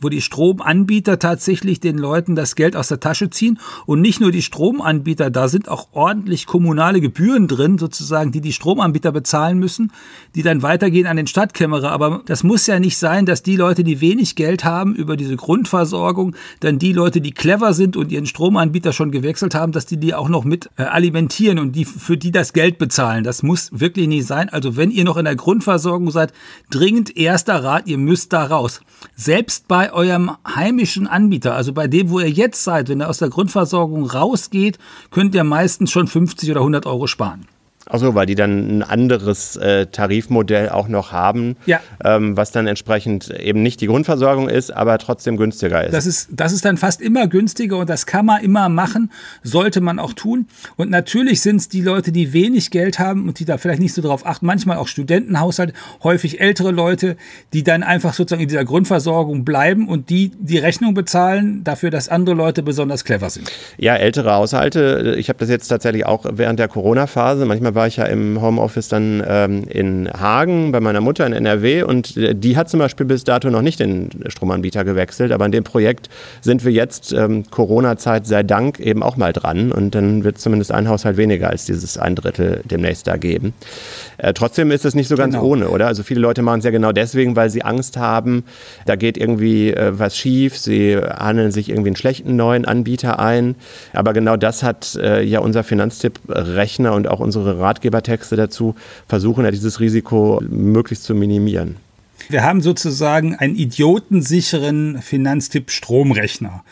wo 0.00 0.08
die 0.08 0.20
Stromanbieter 0.20 1.18
tatsächlich 1.18 1.80
den 1.80 1.98
Leuten 1.98 2.34
das 2.34 2.54
Geld 2.54 2.76
aus 2.76 2.88
der 2.88 3.00
Tasche 3.00 3.30
ziehen 3.30 3.58
und 3.86 4.00
nicht 4.00 4.20
nur 4.20 4.32
die 4.32 4.42
Stromanbieter, 4.42 5.30
da 5.30 5.48
sind 5.48 5.68
auch 5.68 5.88
ordentlich 5.92 6.46
kommunale 6.46 7.00
Gebühren 7.00 7.48
drin, 7.48 7.78
sozusagen, 7.78 8.32
die 8.32 8.40
die 8.40 8.52
Stromanbieter 8.52 9.12
bezahlen 9.12 9.58
müssen, 9.58 9.92
die 10.34 10.42
dann 10.42 10.62
weitergehen 10.62 11.06
an 11.06 11.16
den 11.16 11.26
Stadtkämmerer. 11.26 11.90
Aber 11.90 12.22
das 12.26 12.44
muss 12.44 12.66
ja 12.66 12.78
nicht 12.78 12.98
sein, 12.98 13.26
dass 13.26 13.42
die 13.42 13.56
Leute, 13.56 13.84
die 13.84 14.00
wenig 14.00 14.36
Geld 14.36 14.64
haben 14.64 14.94
über 14.94 15.16
diese 15.16 15.36
Grundversorgung, 15.36 16.34
dann 16.60 16.78
die 16.78 16.92
Leute, 16.92 17.20
die 17.20 17.32
clever 17.32 17.72
sind 17.72 17.96
und 17.96 18.12
ihren 18.12 18.26
Stromanbieter 18.26 18.92
schon 18.92 19.10
gewechselt 19.10 19.54
haben, 19.54 19.72
dass 19.72 19.86
die 19.86 19.96
die 19.96 20.14
auch 20.14 20.28
noch 20.28 20.44
mit 20.44 20.70
äh, 20.76 20.82
alimentieren 20.82 21.58
und 21.58 21.72
die 21.72 21.84
für 21.84 22.16
die 22.16 22.32
das 22.32 22.52
Geld 22.52 22.78
bezahlen. 22.78 23.24
Das 23.24 23.42
muss 23.42 23.70
wirklich 23.72 24.08
nicht 24.08 24.26
sein. 24.26 24.48
Also 24.48 24.76
wenn 24.76 24.90
ihr 24.90 25.04
noch 25.04 25.16
in 25.16 25.24
der 25.24 25.36
Grundversorgung 25.36 26.10
seid, 26.10 26.32
dringend 26.70 27.16
erster 27.16 27.62
Rat, 27.62 27.86
ihr 27.86 27.98
müsst 27.98 28.32
da 28.32 28.44
raus. 28.44 28.80
Selbst 29.14 29.68
bei 29.68 29.85
eurem 29.92 30.30
heimischen 30.46 31.06
Anbieter, 31.06 31.54
also 31.54 31.72
bei 31.72 31.88
dem, 31.88 32.10
wo 32.10 32.20
ihr 32.20 32.30
jetzt 32.30 32.62
seid, 32.64 32.88
wenn 32.88 33.00
ihr 33.00 33.08
aus 33.08 33.18
der 33.18 33.28
Grundversorgung 33.28 34.06
rausgeht, 34.06 34.78
könnt 35.10 35.34
ihr 35.34 35.44
meistens 35.44 35.90
schon 35.90 36.06
50 36.06 36.50
oder 36.50 36.60
100 36.60 36.86
Euro 36.86 37.06
sparen. 37.06 37.46
Achso, 37.88 38.16
weil 38.16 38.26
die 38.26 38.34
dann 38.34 38.78
ein 38.78 38.82
anderes 38.82 39.54
äh, 39.56 39.86
Tarifmodell 39.86 40.70
auch 40.70 40.88
noch 40.88 41.12
haben, 41.12 41.56
ja. 41.66 41.80
ähm, 42.04 42.36
was 42.36 42.50
dann 42.50 42.66
entsprechend 42.66 43.30
eben 43.30 43.62
nicht 43.62 43.80
die 43.80 43.86
Grundversorgung 43.86 44.48
ist, 44.48 44.72
aber 44.72 44.98
trotzdem 44.98 45.36
günstiger 45.36 45.84
ist. 45.84 45.92
Das 45.92 46.04
ist, 46.04 46.28
das 46.32 46.52
ist 46.52 46.64
dann 46.64 46.78
fast 46.78 47.00
immer 47.00 47.28
günstiger 47.28 47.78
und 47.78 47.88
das 47.88 48.04
kann 48.04 48.26
man 48.26 48.42
immer 48.42 48.68
machen, 48.68 49.12
sollte 49.44 49.80
man 49.80 50.00
auch 50.00 50.14
tun. 50.14 50.48
Und 50.74 50.90
natürlich 50.90 51.42
sind 51.42 51.56
es 51.58 51.68
die 51.68 51.80
Leute, 51.80 52.10
die 52.10 52.32
wenig 52.32 52.72
Geld 52.72 52.98
haben 52.98 53.28
und 53.28 53.38
die 53.38 53.44
da 53.44 53.56
vielleicht 53.56 53.80
nicht 53.80 53.94
so 53.94 54.02
drauf 54.02 54.26
achten, 54.26 54.46
manchmal 54.46 54.78
auch 54.78 54.88
Studentenhaushalt, 54.88 55.72
häufig 56.02 56.40
ältere 56.40 56.72
Leute, 56.72 57.16
die 57.52 57.62
dann 57.62 57.84
einfach 57.84 58.14
sozusagen 58.14 58.42
in 58.42 58.48
dieser 58.48 58.64
Grundversorgung 58.64 59.44
bleiben 59.44 59.86
und 59.86 60.10
die 60.10 60.32
die 60.40 60.58
Rechnung 60.58 60.94
bezahlen 60.94 61.62
dafür, 61.62 61.90
dass 61.90 62.08
andere 62.08 62.34
Leute 62.34 62.64
besonders 62.64 63.04
clever 63.04 63.30
sind. 63.30 63.48
Ja, 63.78 63.94
ältere 63.94 64.34
Haushalte. 64.34 65.14
Ich 65.18 65.28
habe 65.28 65.38
das 65.38 65.50
jetzt 65.50 65.68
tatsächlich 65.68 66.04
auch 66.04 66.24
während 66.28 66.58
der 66.58 66.66
Corona-Phase. 66.66 67.46
Manchmal 67.46 67.75
war 67.76 67.86
ich 67.86 67.96
ja 67.96 68.04
im 68.06 68.42
Homeoffice 68.42 68.88
dann 68.88 69.22
ähm, 69.26 69.64
in 69.68 70.10
Hagen 70.12 70.72
bei 70.72 70.80
meiner 70.80 71.00
Mutter 71.00 71.24
in 71.24 71.32
NRW 71.32 71.84
und 71.84 72.14
die 72.16 72.56
hat 72.56 72.68
zum 72.68 72.80
Beispiel 72.80 73.06
bis 73.06 73.22
dato 73.22 73.50
noch 73.50 73.62
nicht 73.62 73.78
den 73.78 74.10
Stromanbieter 74.26 74.84
gewechselt, 74.84 75.30
aber 75.30 75.46
in 75.46 75.52
dem 75.52 75.62
Projekt 75.62 76.08
sind 76.40 76.64
wir 76.64 76.72
jetzt 76.72 77.12
ähm, 77.12 77.44
Corona-Zeit 77.50 78.26
sei 78.26 78.42
Dank 78.42 78.80
eben 78.80 79.02
auch 79.02 79.16
mal 79.16 79.32
dran 79.32 79.70
und 79.70 79.94
dann 79.94 80.24
wird 80.24 80.38
zumindest 80.38 80.72
ein 80.72 80.88
Haushalt 80.88 81.16
weniger 81.16 81.50
als 81.50 81.66
dieses 81.66 81.98
ein 81.98 82.16
Drittel 82.16 82.62
demnächst 82.64 83.06
da 83.06 83.16
geben. 83.16 83.54
Äh, 84.18 84.32
trotzdem 84.32 84.70
ist 84.70 84.84
es 84.84 84.94
nicht 84.94 85.08
so 85.08 85.16
ganz 85.16 85.34
genau. 85.34 85.46
ohne, 85.46 85.68
oder? 85.68 85.86
Also 85.86 86.02
viele 86.02 86.20
Leute 86.20 86.42
machen 86.42 86.58
es 86.58 86.64
ja 86.64 86.70
genau 86.70 86.92
deswegen, 86.92 87.36
weil 87.36 87.50
sie 87.50 87.62
Angst 87.62 87.96
haben, 87.96 88.44
da 88.86 88.96
geht 88.96 89.16
irgendwie 89.18 89.72
äh, 89.72 89.98
was 89.98 90.16
schief, 90.16 90.56
sie 90.56 90.96
handeln 90.96 91.52
sich 91.52 91.68
irgendwie 91.68 91.90
einen 91.90 91.96
schlechten 91.96 92.36
neuen 92.36 92.64
Anbieter 92.64 93.18
ein. 93.18 93.54
Aber 93.92 94.12
genau 94.12 94.36
das 94.36 94.62
hat 94.62 94.96
äh, 95.00 95.22
ja 95.22 95.40
unser 95.40 95.64
Finanztipp-Rechner 95.64 96.94
und 96.94 97.08
auch 97.08 97.20
unsere 97.20 97.58
Ratgebertexte 97.66 98.36
dazu 98.36 98.74
versuchen 99.08 99.44
ja 99.44 99.50
dieses 99.50 99.80
Risiko 99.80 100.40
möglichst 100.48 101.04
zu 101.04 101.14
minimieren. 101.14 101.76
Wir 102.28 102.42
haben 102.42 102.60
sozusagen 102.60 103.36
einen 103.36 103.54
idiotensicheren 103.54 105.00
Finanztipp 105.00 105.70
Stromrechner. 105.70 106.64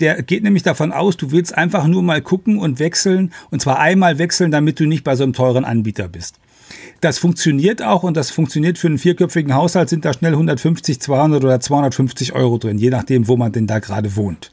Der 0.00 0.22
geht 0.22 0.42
nämlich 0.42 0.62
davon 0.62 0.92
aus, 0.92 1.16
du 1.16 1.32
willst 1.32 1.56
einfach 1.56 1.86
nur 1.86 2.02
mal 2.02 2.22
gucken 2.22 2.58
und 2.58 2.78
wechseln 2.78 3.32
und 3.50 3.60
zwar 3.60 3.78
einmal 3.78 4.18
wechseln, 4.18 4.50
damit 4.50 4.80
du 4.80 4.86
nicht 4.86 5.04
bei 5.04 5.16
so 5.16 5.24
einem 5.24 5.32
teuren 5.32 5.64
Anbieter 5.64 6.08
bist. 6.08 6.36
Das 7.00 7.18
funktioniert 7.18 7.82
auch 7.82 8.04
und 8.04 8.16
das 8.16 8.30
funktioniert 8.30 8.78
für 8.78 8.86
einen 8.86 8.98
vierköpfigen 8.98 9.54
Haushalt 9.54 9.88
sind 9.88 10.04
da 10.04 10.12
schnell 10.12 10.32
150, 10.32 11.00
200 11.00 11.44
oder 11.44 11.60
250 11.60 12.32
Euro 12.32 12.58
drin, 12.58 12.78
je 12.78 12.90
nachdem, 12.90 13.28
wo 13.28 13.36
man 13.36 13.52
denn 13.52 13.66
da 13.66 13.80
gerade 13.80 14.16
wohnt. 14.16 14.52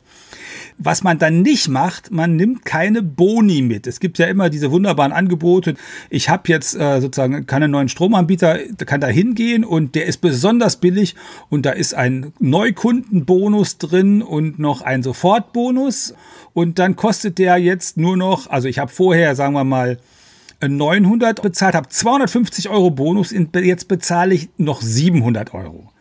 Was 0.82 1.04
man 1.04 1.20
dann 1.20 1.42
nicht 1.42 1.68
macht, 1.68 2.10
man 2.10 2.38
nimmt 2.38 2.64
keine 2.64 3.04
Boni 3.04 3.62
mit. 3.62 3.86
Es 3.86 4.00
gibt 4.00 4.18
ja 4.18 4.28
immer 4.28 4.50
diese 4.50 4.72
wunderbaren 4.72 5.12
Angebote. 5.12 5.76
Ich 6.10 6.30
habe 6.30 6.44
jetzt 6.48 6.74
äh, 6.76 7.02
sozusagen 7.02 7.46
keinen 7.46 7.72
neuen 7.72 7.90
Stromanbieter, 7.90 8.58
kann 8.86 9.02
da 9.02 9.08
hingehen 9.08 9.66
und 9.66 9.94
der 9.96 10.06
ist 10.06 10.20
besonders 10.22 10.78
billig 10.78 11.16
und 11.50 11.66
da 11.66 11.72
ist 11.72 11.94
ein 11.94 12.32
Neukundenbonus 12.40 13.78
drin 13.78 14.22
und 14.22 14.58
noch 14.58 14.82
ein 14.82 15.04
Sofortbonus 15.04 16.14
und 16.54 16.80
dann 16.80 16.96
kostet 16.96 17.40
der 17.40 17.58
jetzt 17.58 17.98
nur 17.98 18.16
noch, 18.16 18.50
also 18.50 18.70
ich 18.70 18.80
habe 18.80 18.90
vorher, 18.90 19.36
sagen 19.36 19.54
wir 19.54 19.66
mal, 19.66 19.98
900 20.66 21.42
bezahlt, 21.42 21.76
habe 21.76 21.90
250 21.90 22.70
Euro 22.70 22.90
Bonus, 22.90 23.34
jetzt 23.54 23.88
bezahle 23.88 24.34
ich 24.34 24.50
noch 24.58 24.82
700 24.82 25.54
Euro. 25.54 25.92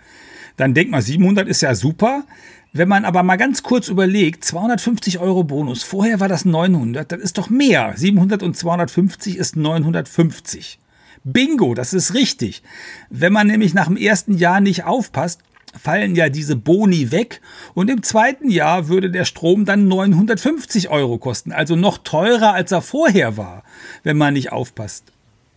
Dann 0.56 0.74
denkt 0.74 0.90
man, 0.90 1.00
700 1.00 1.48
ist 1.48 1.60
ja 1.60 1.74
super. 1.74 2.24
Wenn 2.72 2.88
man 2.88 3.04
aber 3.04 3.22
mal 3.22 3.36
ganz 3.36 3.62
kurz 3.62 3.88
überlegt, 3.88 4.44
250 4.44 5.20
Euro 5.20 5.42
Bonus, 5.42 5.82
vorher 5.82 6.20
war 6.20 6.28
das 6.28 6.44
900, 6.44 7.10
das 7.10 7.20
ist 7.20 7.38
doch 7.38 7.48
mehr. 7.48 7.94
700 7.96 8.42
und 8.42 8.56
250 8.56 9.36
ist 9.36 9.56
950. 9.56 10.78
Bingo, 11.24 11.74
das 11.74 11.94
ist 11.94 12.14
richtig. 12.14 12.62
Wenn 13.08 13.32
man 13.32 13.46
nämlich 13.46 13.72
nach 13.72 13.86
dem 13.86 13.96
ersten 13.96 14.36
Jahr 14.36 14.60
nicht 14.60 14.84
aufpasst, 14.84 15.40
fallen 15.78 16.14
ja 16.14 16.28
diese 16.28 16.56
Boni 16.56 17.10
weg 17.10 17.40
und 17.74 17.90
im 17.90 18.02
zweiten 18.02 18.50
Jahr 18.50 18.88
würde 18.88 19.10
der 19.10 19.24
Strom 19.24 19.64
dann 19.64 19.88
950 19.88 20.88
Euro 20.90 21.18
kosten, 21.18 21.52
also 21.52 21.76
noch 21.76 21.98
teurer 21.98 22.52
als 22.52 22.72
er 22.72 22.82
vorher 22.82 23.36
war, 23.36 23.64
wenn 24.02 24.16
man 24.16 24.34
nicht 24.34 24.52
aufpasst. 24.52 25.12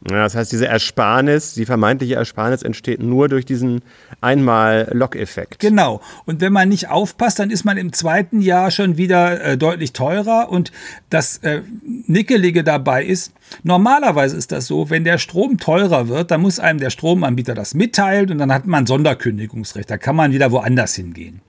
Ja, 0.09 0.23
das 0.23 0.35
heißt, 0.35 0.51
diese 0.51 0.67
Ersparnis, 0.67 1.53
die 1.53 1.65
vermeintliche 1.65 2.15
Ersparnis 2.15 2.63
entsteht 2.63 3.03
nur 3.03 3.29
durch 3.29 3.45
diesen 3.45 3.81
Einmal-Lock-Effekt. 4.19 5.59
Genau. 5.59 6.01
Und 6.25 6.41
wenn 6.41 6.51
man 6.51 6.69
nicht 6.69 6.89
aufpasst, 6.89 7.37
dann 7.37 7.51
ist 7.51 7.65
man 7.65 7.77
im 7.77 7.93
zweiten 7.93 8.41
Jahr 8.41 8.71
schon 8.71 8.97
wieder 8.97 9.39
äh, 9.43 9.57
deutlich 9.57 9.93
teurer. 9.93 10.49
Und 10.49 10.71
das 11.11 11.37
äh, 11.39 11.61
Nickelige 12.07 12.63
dabei 12.63 13.05
ist, 13.05 13.31
normalerweise 13.61 14.37
ist 14.37 14.51
das 14.51 14.65
so, 14.65 14.89
wenn 14.89 15.03
der 15.03 15.19
Strom 15.19 15.59
teurer 15.59 16.07
wird, 16.07 16.31
dann 16.31 16.41
muss 16.41 16.59
einem 16.59 16.79
der 16.79 16.89
Stromanbieter 16.89 17.53
das 17.53 17.75
mitteilen 17.75 18.31
und 18.31 18.39
dann 18.39 18.51
hat 18.51 18.65
man 18.65 18.87
Sonderkündigungsrecht. 18.87 19.89
Da 19.89 19.99
kann 19.99 20.15
man 20.15 20.33
wieder 20.33 20.51
woanders 20.51 20.95
hingehen. 20.95 21.41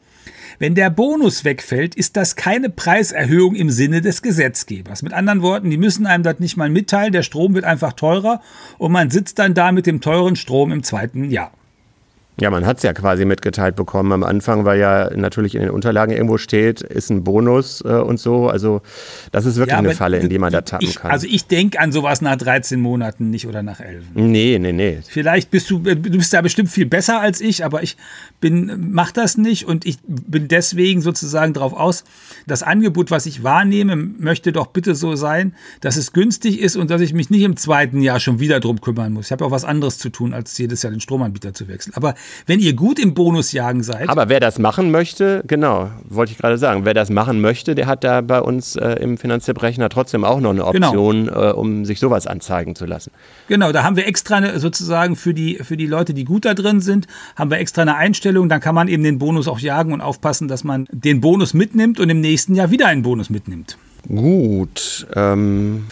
Wenn 0.59 0.75
der 0.75 0.91
Bonus 0.91 1.45
wegfällt, 1.45 1.95
ist 1.95 2.17
das 2.17 2.37
keine 2.37 2.71
Preiserhöhung 2.71 3.55
im 3.55 3.71
Sinne 3.71 4.01
des 4.01 4.23
Gesetzgebers. 4.23 5.03
Mit 5.03 5.13
anderen 5.13 5.43
Worten, 5.43 5.71
die 5.71 5.79
müssen 5.79 6.07
einem 6.07 6.23
das 6.23 6.39
nicht 6.39 6.57
mal 6.57 6.71
mitteilen, 6.71 7.13
der 7.13 7.23
Strom 7.23 7.55
wird 7.55 7.65
einfach 7.65 7.93
teurer 7.93 8.41
und 8.79 8.93
man 8.93 9.11
sitzt 9.11 9.39
dann 9.39 9.55
da 9.55 9.73
mit 9.73 9.87
dem 9.87 10.01
teuren 10.01 10.37
Strom 10.37 10.73
im 10.73 10.83
zweiten 10.83 11.31
Jahr. 11.31 11.53
Ja, 12.43 12.51
man 12.51 12.67
hat 12.67 12.79
es 12.79 12.83
ja 12.83 12.93
quasi 12.93 13.25
mitgeteilt 13.25 13.77
bekommen 13.77 14.13
am 14.13 14.23
Anfang, 14.23 14.65
weil 14.65 14.81
ja 14.81 15.11
natürlich 15.15 15.55
in 15.55 15.61
den 15.61 15.71
Unterlagen 15.71 16.13
irgendwo 16.13 16.39
steht, 16.39 16.81
ist 16.81 17.11
ein 17.11 17.25
Bonus 17.25 17.83
äh, 17.85 17.89
und 17.89 18.19
so. 18.19 18.49
Also 18.49 18.83
das 19.31 19.47
ist 19.47 19.57
wirklich 19.57 19.73
ja, 19.73 19.79
eine 19.79 19.93
Falle, 19.93 20.19
in 20.19 20.29
die 20.29 20.39
man 20.39 20.53
da 20.53 20.63
tappen 20.63 20.89
ich, 20.89 20.97
kann. 20.97 21.11
Also 21.11 21.27
ich 21.29 21.47
denke 21.47 21.79
an 21.79 21.93
sowas 21.93 22.21
nach 22.21 22.37
13 22.37 22.81
Monaten 22.81 23.31
nicht 23.31 23.47
oder 23.47 23.63
nach 23.63 23.81
11. 23.81 24.05
Nee, 24.15 24.59
nee, 24.59 24.73
nee. 24.73 24.99
Vielleicht 25.07 25.51
bist 25.51 25.71
du, 25.71 25.79
äh, 25.87 25.97
du 25.97 26.11
bist 26.19 26.33
da 26.33 26.43
bestimmt 26.43 26.71
viel 26.71 26.87
besser 26.87 27.21
als 27.21 27.41
ich, 27.41 27.65
aber 27.65 27.83
ich 27.83 27.97
bin, 28.41 28.91
mach 28.93 29.13
das 29.13 29.37
nicht 29.37 29.67
und 29.67 29.87
ich 29.87 29.99
bin 30.05 30.49
deswegen 30.49 31.01
sozusagen 31.01 31.53
darauf 31.53 31.73
aus, 31.75 32.05
das 32.47 32.63
Angebot, 32.63 33.11
was 33.11 33.27
ich 33.27 33.45
wahrnehme, 33.45 33.95
möchte 33.95 34.53
doch 34.53 34.67
bitte 34.67 34.95
so 34.95 35.15
sein, 35.15 35.55
dass 35.81 35.97
es 35.97 36.13
günstig 36.13 36.61
ist 36.61 36.77
und 36.77 36.91
dass 36.91 37.01
ich 37.01 37.15
mich 37.15 37.31
nicht 37.31 37.43
im 37.43 37.57
zweiten 37.57 38.01
Jahr 38.01 38.21
schon 38.21 38.41
wieder 38.41 38.61
drum 38.61 38.81
kümmern 38.81 39.13
muss. 39.13 39.27
Ich 39.27 39.33
habe 39.33 39.45
auch 39.45 39.51
was 39.51 39.65
anderes 39.65 39.99
zu 39.99 40.11
tun, 40.11 40.35
als 40.35 40.59
jedes 40.59 40.83
Jahr 40.83 40.91
den 40.91 41.01
Stromanbieter 41.01 41.55
zu 41.55 41.69
wechseln. 41.69 41.93
Aber 41.95 42.15
wenn 42.47 42.61
ihr 42.61 42.75
gut 42.75 42.99
im 42.99 43.15
Bonusjagen 43.15 43.83
seid. 43.83 44.09
Aber 44.09 44.29
wer 44.29 44.41
das 44.41 44.59
machen 44.59 44.91
möchte, 44.91 45.43
genau, 45.47 45.91
wollte 46.05 46.33
ich 46.33 46.39
gerade 46.39 46.59
sagen, 46.59 46.85
wer 46.85 46.95
das 46.95 47.11
machen 47.11 47.41
möchte, 47.41 47.75
der 47.75 47.87
hat 47.87 48.05
da 48.05 48.21
bei 48.21 48.41
uns 48.41 48.77
äh, 48.77 48.95
im 48.95 49.19
Finanztipprechner 49.19 49.89
trotzdem 49.89 50.25
auch 50.25 50.41
noch 50.41 50.51
eine 50.51 50.65
genau. 50.73 50.89
Option, 50.89 51.27
genau. 51.27 51.51
äh, 51.51 51.53
um 51.53 51.85
sich 51.85 52.01
sowas 52.01 52.27
anzeigen 52.27 52.75
zu 52.75 52.87
lassen. 52.87 53.13
Genau, 53.49 53.73
da 53.73 53.83
haben 53.85 53.97
wir 53.97 54.07
extra 54.07 54.37
eine, 54.37 54.59
sozusagen 54.59 55.17
für 55.17 55.35
die, 55.35 55.57
für 55.57 55.77
die 55.77 55.87
Leute, 55.87 56.15
die 56.15 56.25
gut 56.25 56.45
da 56.45 56.55
drin 56.55 56.81
sind, 56.81 57.07
haben 57.37 57.51
wir 57.51 57.59
extra 57.59 57.83
eine 57.83 57.97
Einstellung, 57.97 58.49
dann 58.49 58.61
kann 58.61 58.75
man 58.75 58.89
eben 58.89 59.03
den 59.03 59.19
Bonus 59.19 59.49
auch 59.49 59.59
jagen 59.59 59.93
und 59.93 60.01
aufpassen, 60.01 60.49
dass 60.49 60.65
man 60.65 60.87
den 60.91 61.21
Bonus 61.21 61.55
mitnimmt 61.55 62.01
und 62.01 62.11
im 62.11 62.21
nächsten 62.21 62.55
Jahr 62.55 62.71
wieder 62.71 62.87
einen 62.87 63.03
Bonus 63.03 63.31
mitnimmt. 63.31 63.77
Gut. 64.09 65.07
Ähm 65.15 65.85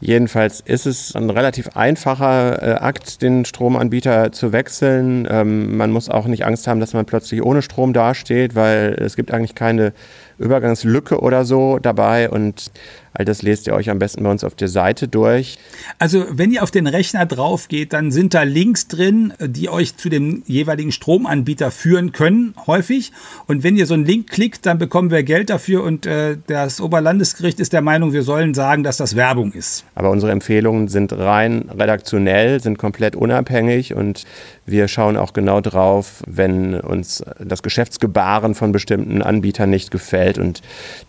Jedenfalls 0.00 0.60
ist 0.60 0.86
es 0.86 1.16
ein 1.16 1.28
relativ 1.28 1.70
einfacher 1.74 2.62
äh, 2.62 2.74
Akt, 2.74 3.20
den 3.20 3.44
Stromanbieter 3.44 4.30
zu 4.30 4.52
wechseln. 4.52 5.26
Ähm, 5.28 5.76
man 5.76 5.90
muss 5.90 6.08
auch 6.08 6.26
nicht 6.26 6.46
Angst 6.46 6.68
haben, 6.68 6.78
dass 6.78 6.92
man 6.92 7.04
plötzlich 7.04 7.42
ohne 7.42 7.62
Strom 7.62 7.92
dasteht, 7.92 8.54
weil 8.54 8.96
es 9.00 9.16
gibt 9.16 9.32
eigentlich 9.32 9.56
keine 9.56 9.92
Übergangslücke 10.38 11.20
oder 11.20 11.44
so 11.44 11.80
dabei 11.80 12.30
und 12.30 12.70
All 13.12 13.24
das 13.24 13.42
lest 13.42 13.66
ihr 13.66 13.74
euch 13.74 13.90
am 13.90 13.98
besten 13.98 14.22
bei 14.22 14.30
uns 14.30 14.44
auf 14.44 14.54
der 14.54 14.68
Seite 14.68 15.08
durch. 15.08 15.58
Also 15.98 16.24
wenn 16.30 16.52
ihr 16.52 16.62
auf 16.62 16.70
den 16.70 16.86
Rechner 16.86 17.26
drauf 17.26 17.68
geht, 17.68 17.92
dann 17.92 18.10
sind 18.10 18.34
da 18.34 18.42
Links 18.42 18.88
drin, 18.88 19.32
die 19.40 19.68
euch 19.68 19.96
zu 19.96 20.08
dem 20.08 20.42
jeweiligen 20.46 20.92
Stromanbieter 20.92 21.70
führen 21.70 22.12
können, 22.12 22.54
häufig. 22.66 23.12
Und 23.46 23.62
wenn 23.62 23.76
ihr 23.76 23.86
so 23.86 23.94
einen 23.94 24.04
Link 24.04 24.30
klickt, 24.30 24.66
dann 24.66 24.78
bekommen 24.78 25.10
wir 25.10 25.22
Geld 25.22 25.50
dafür 25.50 25.82
und 25.84 26.06
äh, 26.06 26.36
das 26.46 26.80
Oberlandesgericht 26.80 27.60
ist 27.60 27.72
der 27.72 27.82
Meinung, 27.82 28.12
wir 28.12 28.22
sollen 28.22 28.54
sagen, 28.54 28.82
dass 28.82 28.96
das 28.96 29.16
Werbung 29.16 29.52
ist. 29.52 29.84
Aber 29.94 30.10
unsere 30.10 30.32
Empfehlungen 30.32 30.88
sind 30.88 31.12
rein 31.12 31.68
redaktionell, 31.76 32.60
sind 32.60 32.78
komplett 32.78 33.16
unabhängig 33.16 33.94
und 33.94 34.24
wir 34.66 34.88
schauen 34.88 35.16
auch 35.16 35.32
genau 35.32 35.60
drauf, 35.60 36.22
wenn 36.26 36.74
uns 36.74 37.24
das 37.40 37.62
Geschäftsgebaren 37.62 38.54
von 38.54 38.72
bestimmten 38.72 39.22
Anbietern 39.22 39.70
nicht 39.70 39.90
gefällt 39.90 40.38
und 40.38 40.62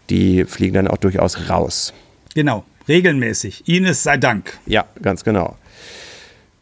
die 0.09 0.45
fliegen 0.45 0.75
dann 0.75 0.87
auch 0.87 0.97
durchaus 0.97 1.49
raus. 1.49 1.93
Genau, 2.33 2.65
regelmäßig. 2.87 3.67
Ines 3.67 4.03
sei 4.03 4.17
Dank. 4.17 4.57
Ja, 4.65 4.85
ganz 5.01 5.23
genau. 5.23 5.57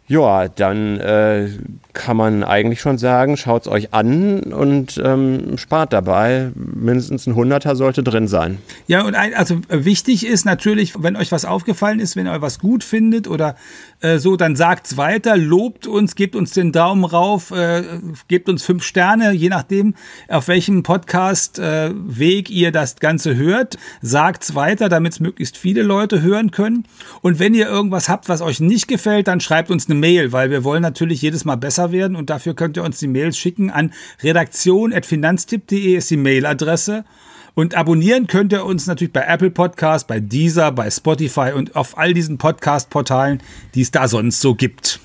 Ja, 0.10 0.48
dann 0.48 1.02
äh, 1.02 1.50
kann 1.91 2.15
man 2.15 2.46
eigentlich 2.46 2.80
schon 2.80 2.98
sagen, 2.98 3.36
schaut 3.36 3.63
es 3.63 3.67
euch 3.67 3.93
an 3.93 4.39
und 4.54 5.02
ähm, 5.04 5.58
spart 5.58 5.91
dabei. 5.91 6.52
Mindestens 6.56 7.28
ein 7.28 7.36
Hunderter 7.36 7.76
sollte 7.76 8.04
drin 8.04 8.30
sein. 8.30 8.60
Ja, 8.88 9.04
und 9.06 9.15
ein, 9.15 9.34
also 9.34 9.60
wichtig 9.67 10.26
ist 10.26 10.46
natürlich, 10.46 10.93
wenn 11.04 11.17
euch 11.17 11.34
was 11.34 11.43
aufgefallen 11.43 12.00
ist, 12.00 12.15
wenn 12.15 12.26
ihr 12.26 12.41
was 12.41 12.60
gut 12.60 12.86
findet 12.86 13.28
oder 13.28 13.58
äh, 14.00 14.17
so, 14.17 14.38
dann 14.38 14.56
sagt's 14.56 14.96
weiter, 14.96 15.36
lobt 15.36 15.88
uns, 15.88 16.15
gebt 16.15 16.38
uns 16.38 16.52
den 16.52 16.72
Daumen 16.72 17.04
rauf, 17.04 17.52
äh, 17.52 17.84
gebt 18.30 18.48
uns 18.48 18.63
fünf 18.63 18.84
Sterne, 18.84 19.34
je 19.34 19.50
nachdem, 19.50 19.96
auf 20.30 20.48
welchem 20.48 20.84
Podcast-Weg 20.84 22.50
äh, 22.50 22.54
ihr 22.54 22.72
das 22.72 22.96
Ganze 22.98 23.36
hört. 23.36 23.78
Sagt's 24.02 24.56
weiter, 24.56 24.88
damit 24.88 25.13
es 25.13 25.20
möglichst 25.20 25.58
viele 25.58 25.82
Leute 25.82 26.22
hören 26.22 26.52
können. 26.52 26.86
Und 27.22 27.39
wenn 27.39 27.54
ihr 27.54 27.67
irgendwas 27.67 28.08
habt, 28.08 28.30
was 28.30 28.41
euch 28.41 28.62
nicht 28.62 28.88
gefällt, 28.88 29.28
dann 29.28 29.41
schreibt 29.41 29.70
uns 29.70 29.89
eine 29.89 29.96
Mail, 29.99 30.31
weil 30.31 30.49
wir 30.49 30.63
wollen 30.63 30.81
natürlich 30.81 31.21
jedes 31.21 31.45
Mal 31.45 31.55
besser 31.55 31.91
werden 31.91 32.15
und 32.15 32.29
dafür 32.29 32.53
könnt 32.53 32.77
ihr 32.77 32.83
uns 32.83 32.99
die 32.99 33.07
Mails 33.07 33.38
schicken 33.38 33.69
an 33.69 33.93
redaktion.finanztipp.de 34.23 35.95
ist 35.95 36.10
die 36.10 36.17
Mailadresse. 36.17 37.05
Und 37.53 37.75
abonnieren 37.75 38.27
könnt 38.27 38.53
ihr 38.53 38.65
uns 38.65 38.86
natürlich 38.86 39.13
bei 39.13 39.21
Apple 39.21 39.49
Podcast, 39.49 40.07
bei 40.07 40.19
Deezer, 40.19 40.71
bei 40.71 40.91
Spotify 40.91 41.53
und 41.55 41.75
auf 41.75 41.97
all 41.97 42.13
diesen 42.13 42.38
Podcast-Portalen, 42.38 43.41
die 43.73 43.81
es 43.81 43.89
da 43.89 44.07
sonst 44.07 44.41
so 44.41 44.53
gibt. 44.53 44.99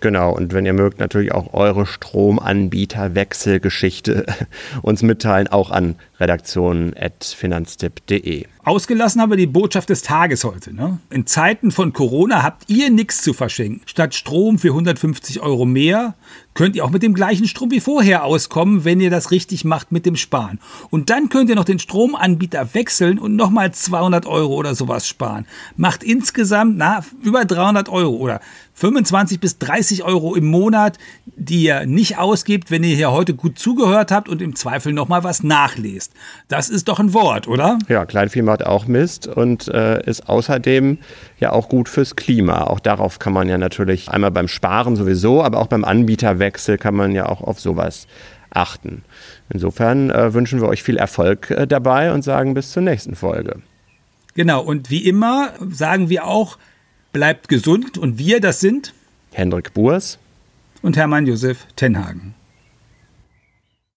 Genau, 0.00 0.34
und 0.34 0.54
wenn 0.54 0.64
ihr 0.64 0.72
mögt, 0.72 0.98
natürlich 0.98 1.32
auch 1.32 1.52
eure 1.52 1.84
Stromanbieterwechselgeschichte 1.84 4.24
uns 4.82 5.02
mitteilen, 5.02 5.48
auch 5.48 5.70
an 5.70 5.96
redaktion.finanztipp.de. 6.18 8.46
Ausgelassen 8.62 9.22
haben 9.22 9.30
wir 9.30 9.38
die 9.38 9.46
Botschaft 9.46 9.88
des 9.88 10.02
Tages 10.02 10.44
heute. 10.44 10.74
Ne? 10.74 10.98
In 11.08 11.26
Zeiten 11.26 11.70
von 11.70 11.94
Corona 11.94 12.42
habt 12.42 12.68
ihr 12.68 12.90
nichts 12.90 13.22
zu 13.22 13.32
verschenken. 13.32 13.80
Statt 13.86 14.14
Strom 14.14 14.58
für 14.58 14.68
150 14.68 15.40
Euro 15.40 15.64
mehr 15.64 16.14
könnt 16.52 16.76
ihr 16.76 16.84
auch 16.84 16.90
mit 16.90 17.02
dem 17.02 17.14
gleichen 17.14 17.48
Strom 17.48 17.70
wie 17.70 17.80
vorher 17.80 18.24
auskommen, 18.24 18.84
wenn 18.84 19.00
ihr 19.00 19.08
das 19.08 19.30
richtig 19.30 19.64
macht 19.64 19.92
mit 19.92 20.04
dem 20.04 20.16
Sparen. 20.16 20.58
Und 20.90 21.08
dann 21.08 21.30
könnt 21.30 21.48
ihr 21.48 21.56
noch 21.56 21.64
den 21.64 21.78
Stromanbieter 21.78 22.74
wechseln 22.74 23.18
und 23.18 23.34
nochmal 23.34 23.72
200 23.72 24.26
Euro 24.26 24.54
oder 24.54 24.74
sowas 24.74 25.08
sparen. 25.08 25.46
Macht 25.76 26.02
insgesamt 26.02 26.76
na, 26.76 27.02
über 27.22 27.46
300 27.46 27.88
Euro 27.88 28.14
oder 28.16 28.40
25 28.74 29.40
bis 29.40 29.58
30 29.58 30.04
Euro 30.04 30.34
im 30.34 30.46
Monat, 30.46 30.98
die 31.26 31.64
ihr 31.64 31.86
nicht 31.86 32.18
ausgibt, 32.18 32.70
wenn 32.70 32.82
ihr 32.82 32.96
hier 32.96 33.12
heute 33.12 33.34
gut 33.34 33.58
zugehört 33.58 34.10
habt 34.10 34.28
und 34.28 34.40
im 34.40 34.56
Zweifel 34.56 34.92
nochmal 34.92 35.22
was 35.22 35.42
nachlest. 35.42 36.12
Das 36.48 36.70
ist 36.70 36.88
doch 36.88 36.98
ein 36.98 37.12
Wort, 37.12 37.46
oder? 37.46 37.78
Ja, 37.88 38.06
Kleinvieh 38.06 38.42
macht 38.50 38.66
auch 38.66 38.88
Mist 38.88 39.28
und 39.28 39.68
äh, 39.68 40.04
ist 40.04 40.28
außerdem 40.28 40.98
ja 41.38 41.52
auch 41.52 41.68
gut 41.68 41.88
fürs 41.88 42.16
Klima. 42.16 42.64
Auch 42.64 42.80
darauf 42.80 43.20
kann 43.20 43.32
man 43.32 43.48
ja 43.48 43.58
natürlich 43.58 44.08
einmal 44.08 44.32
beim 44.32 44.48
Sparen 44.48 44.96
sowieso, 44.96 45.42
aber 45.44 45.58
auch 45.58 45.68
beim 45.68 45.84
Anbieterwechsel 45.84 46.76
kann 46.76 46.96
man 46.96 47.12
ja 47.12 47.26
auch 47.26 47.42
auf 47.42 47.60
sowas 47.60 48.08
achten. 48.50 49.04
Insofern 49.50 50.10
äh, 50.10 50.34
wünschen 50.34 50.60
wir 50.60 50.68
euch 50.68 50.82
viel 50.82 50.96
Erfolg 50.96 51.52
äh, 51.52 51.68
dabei 51.68 52.12
und 52.12 52.22
sagen 52.22 52.54
bis 52.54 52.72
zur 52.72 52.82
nächsten 52.82 53.14
Folge. 53.14 53.62
Genau, 54.34 54.62
und 54.62 54.90
wie 54.90 55.06
immer 55.06 55.52
sagen 55.70 56.08
wir 56.08 56.26
auch, 56.26 56.58
bleibt 57.12 57.48
gesund 57.48 57.98
und 57.98 58.18
wir, 58.18 58.40
das 58.40 58.58
sind 58.58 58.94
Hendrik 59.32 59.74
Burs 59.74 60.18
und 60.82 60.96
Hermann 60.96 61.26
Josef 61.26 61.66
Tenhagen. 61.76 62.34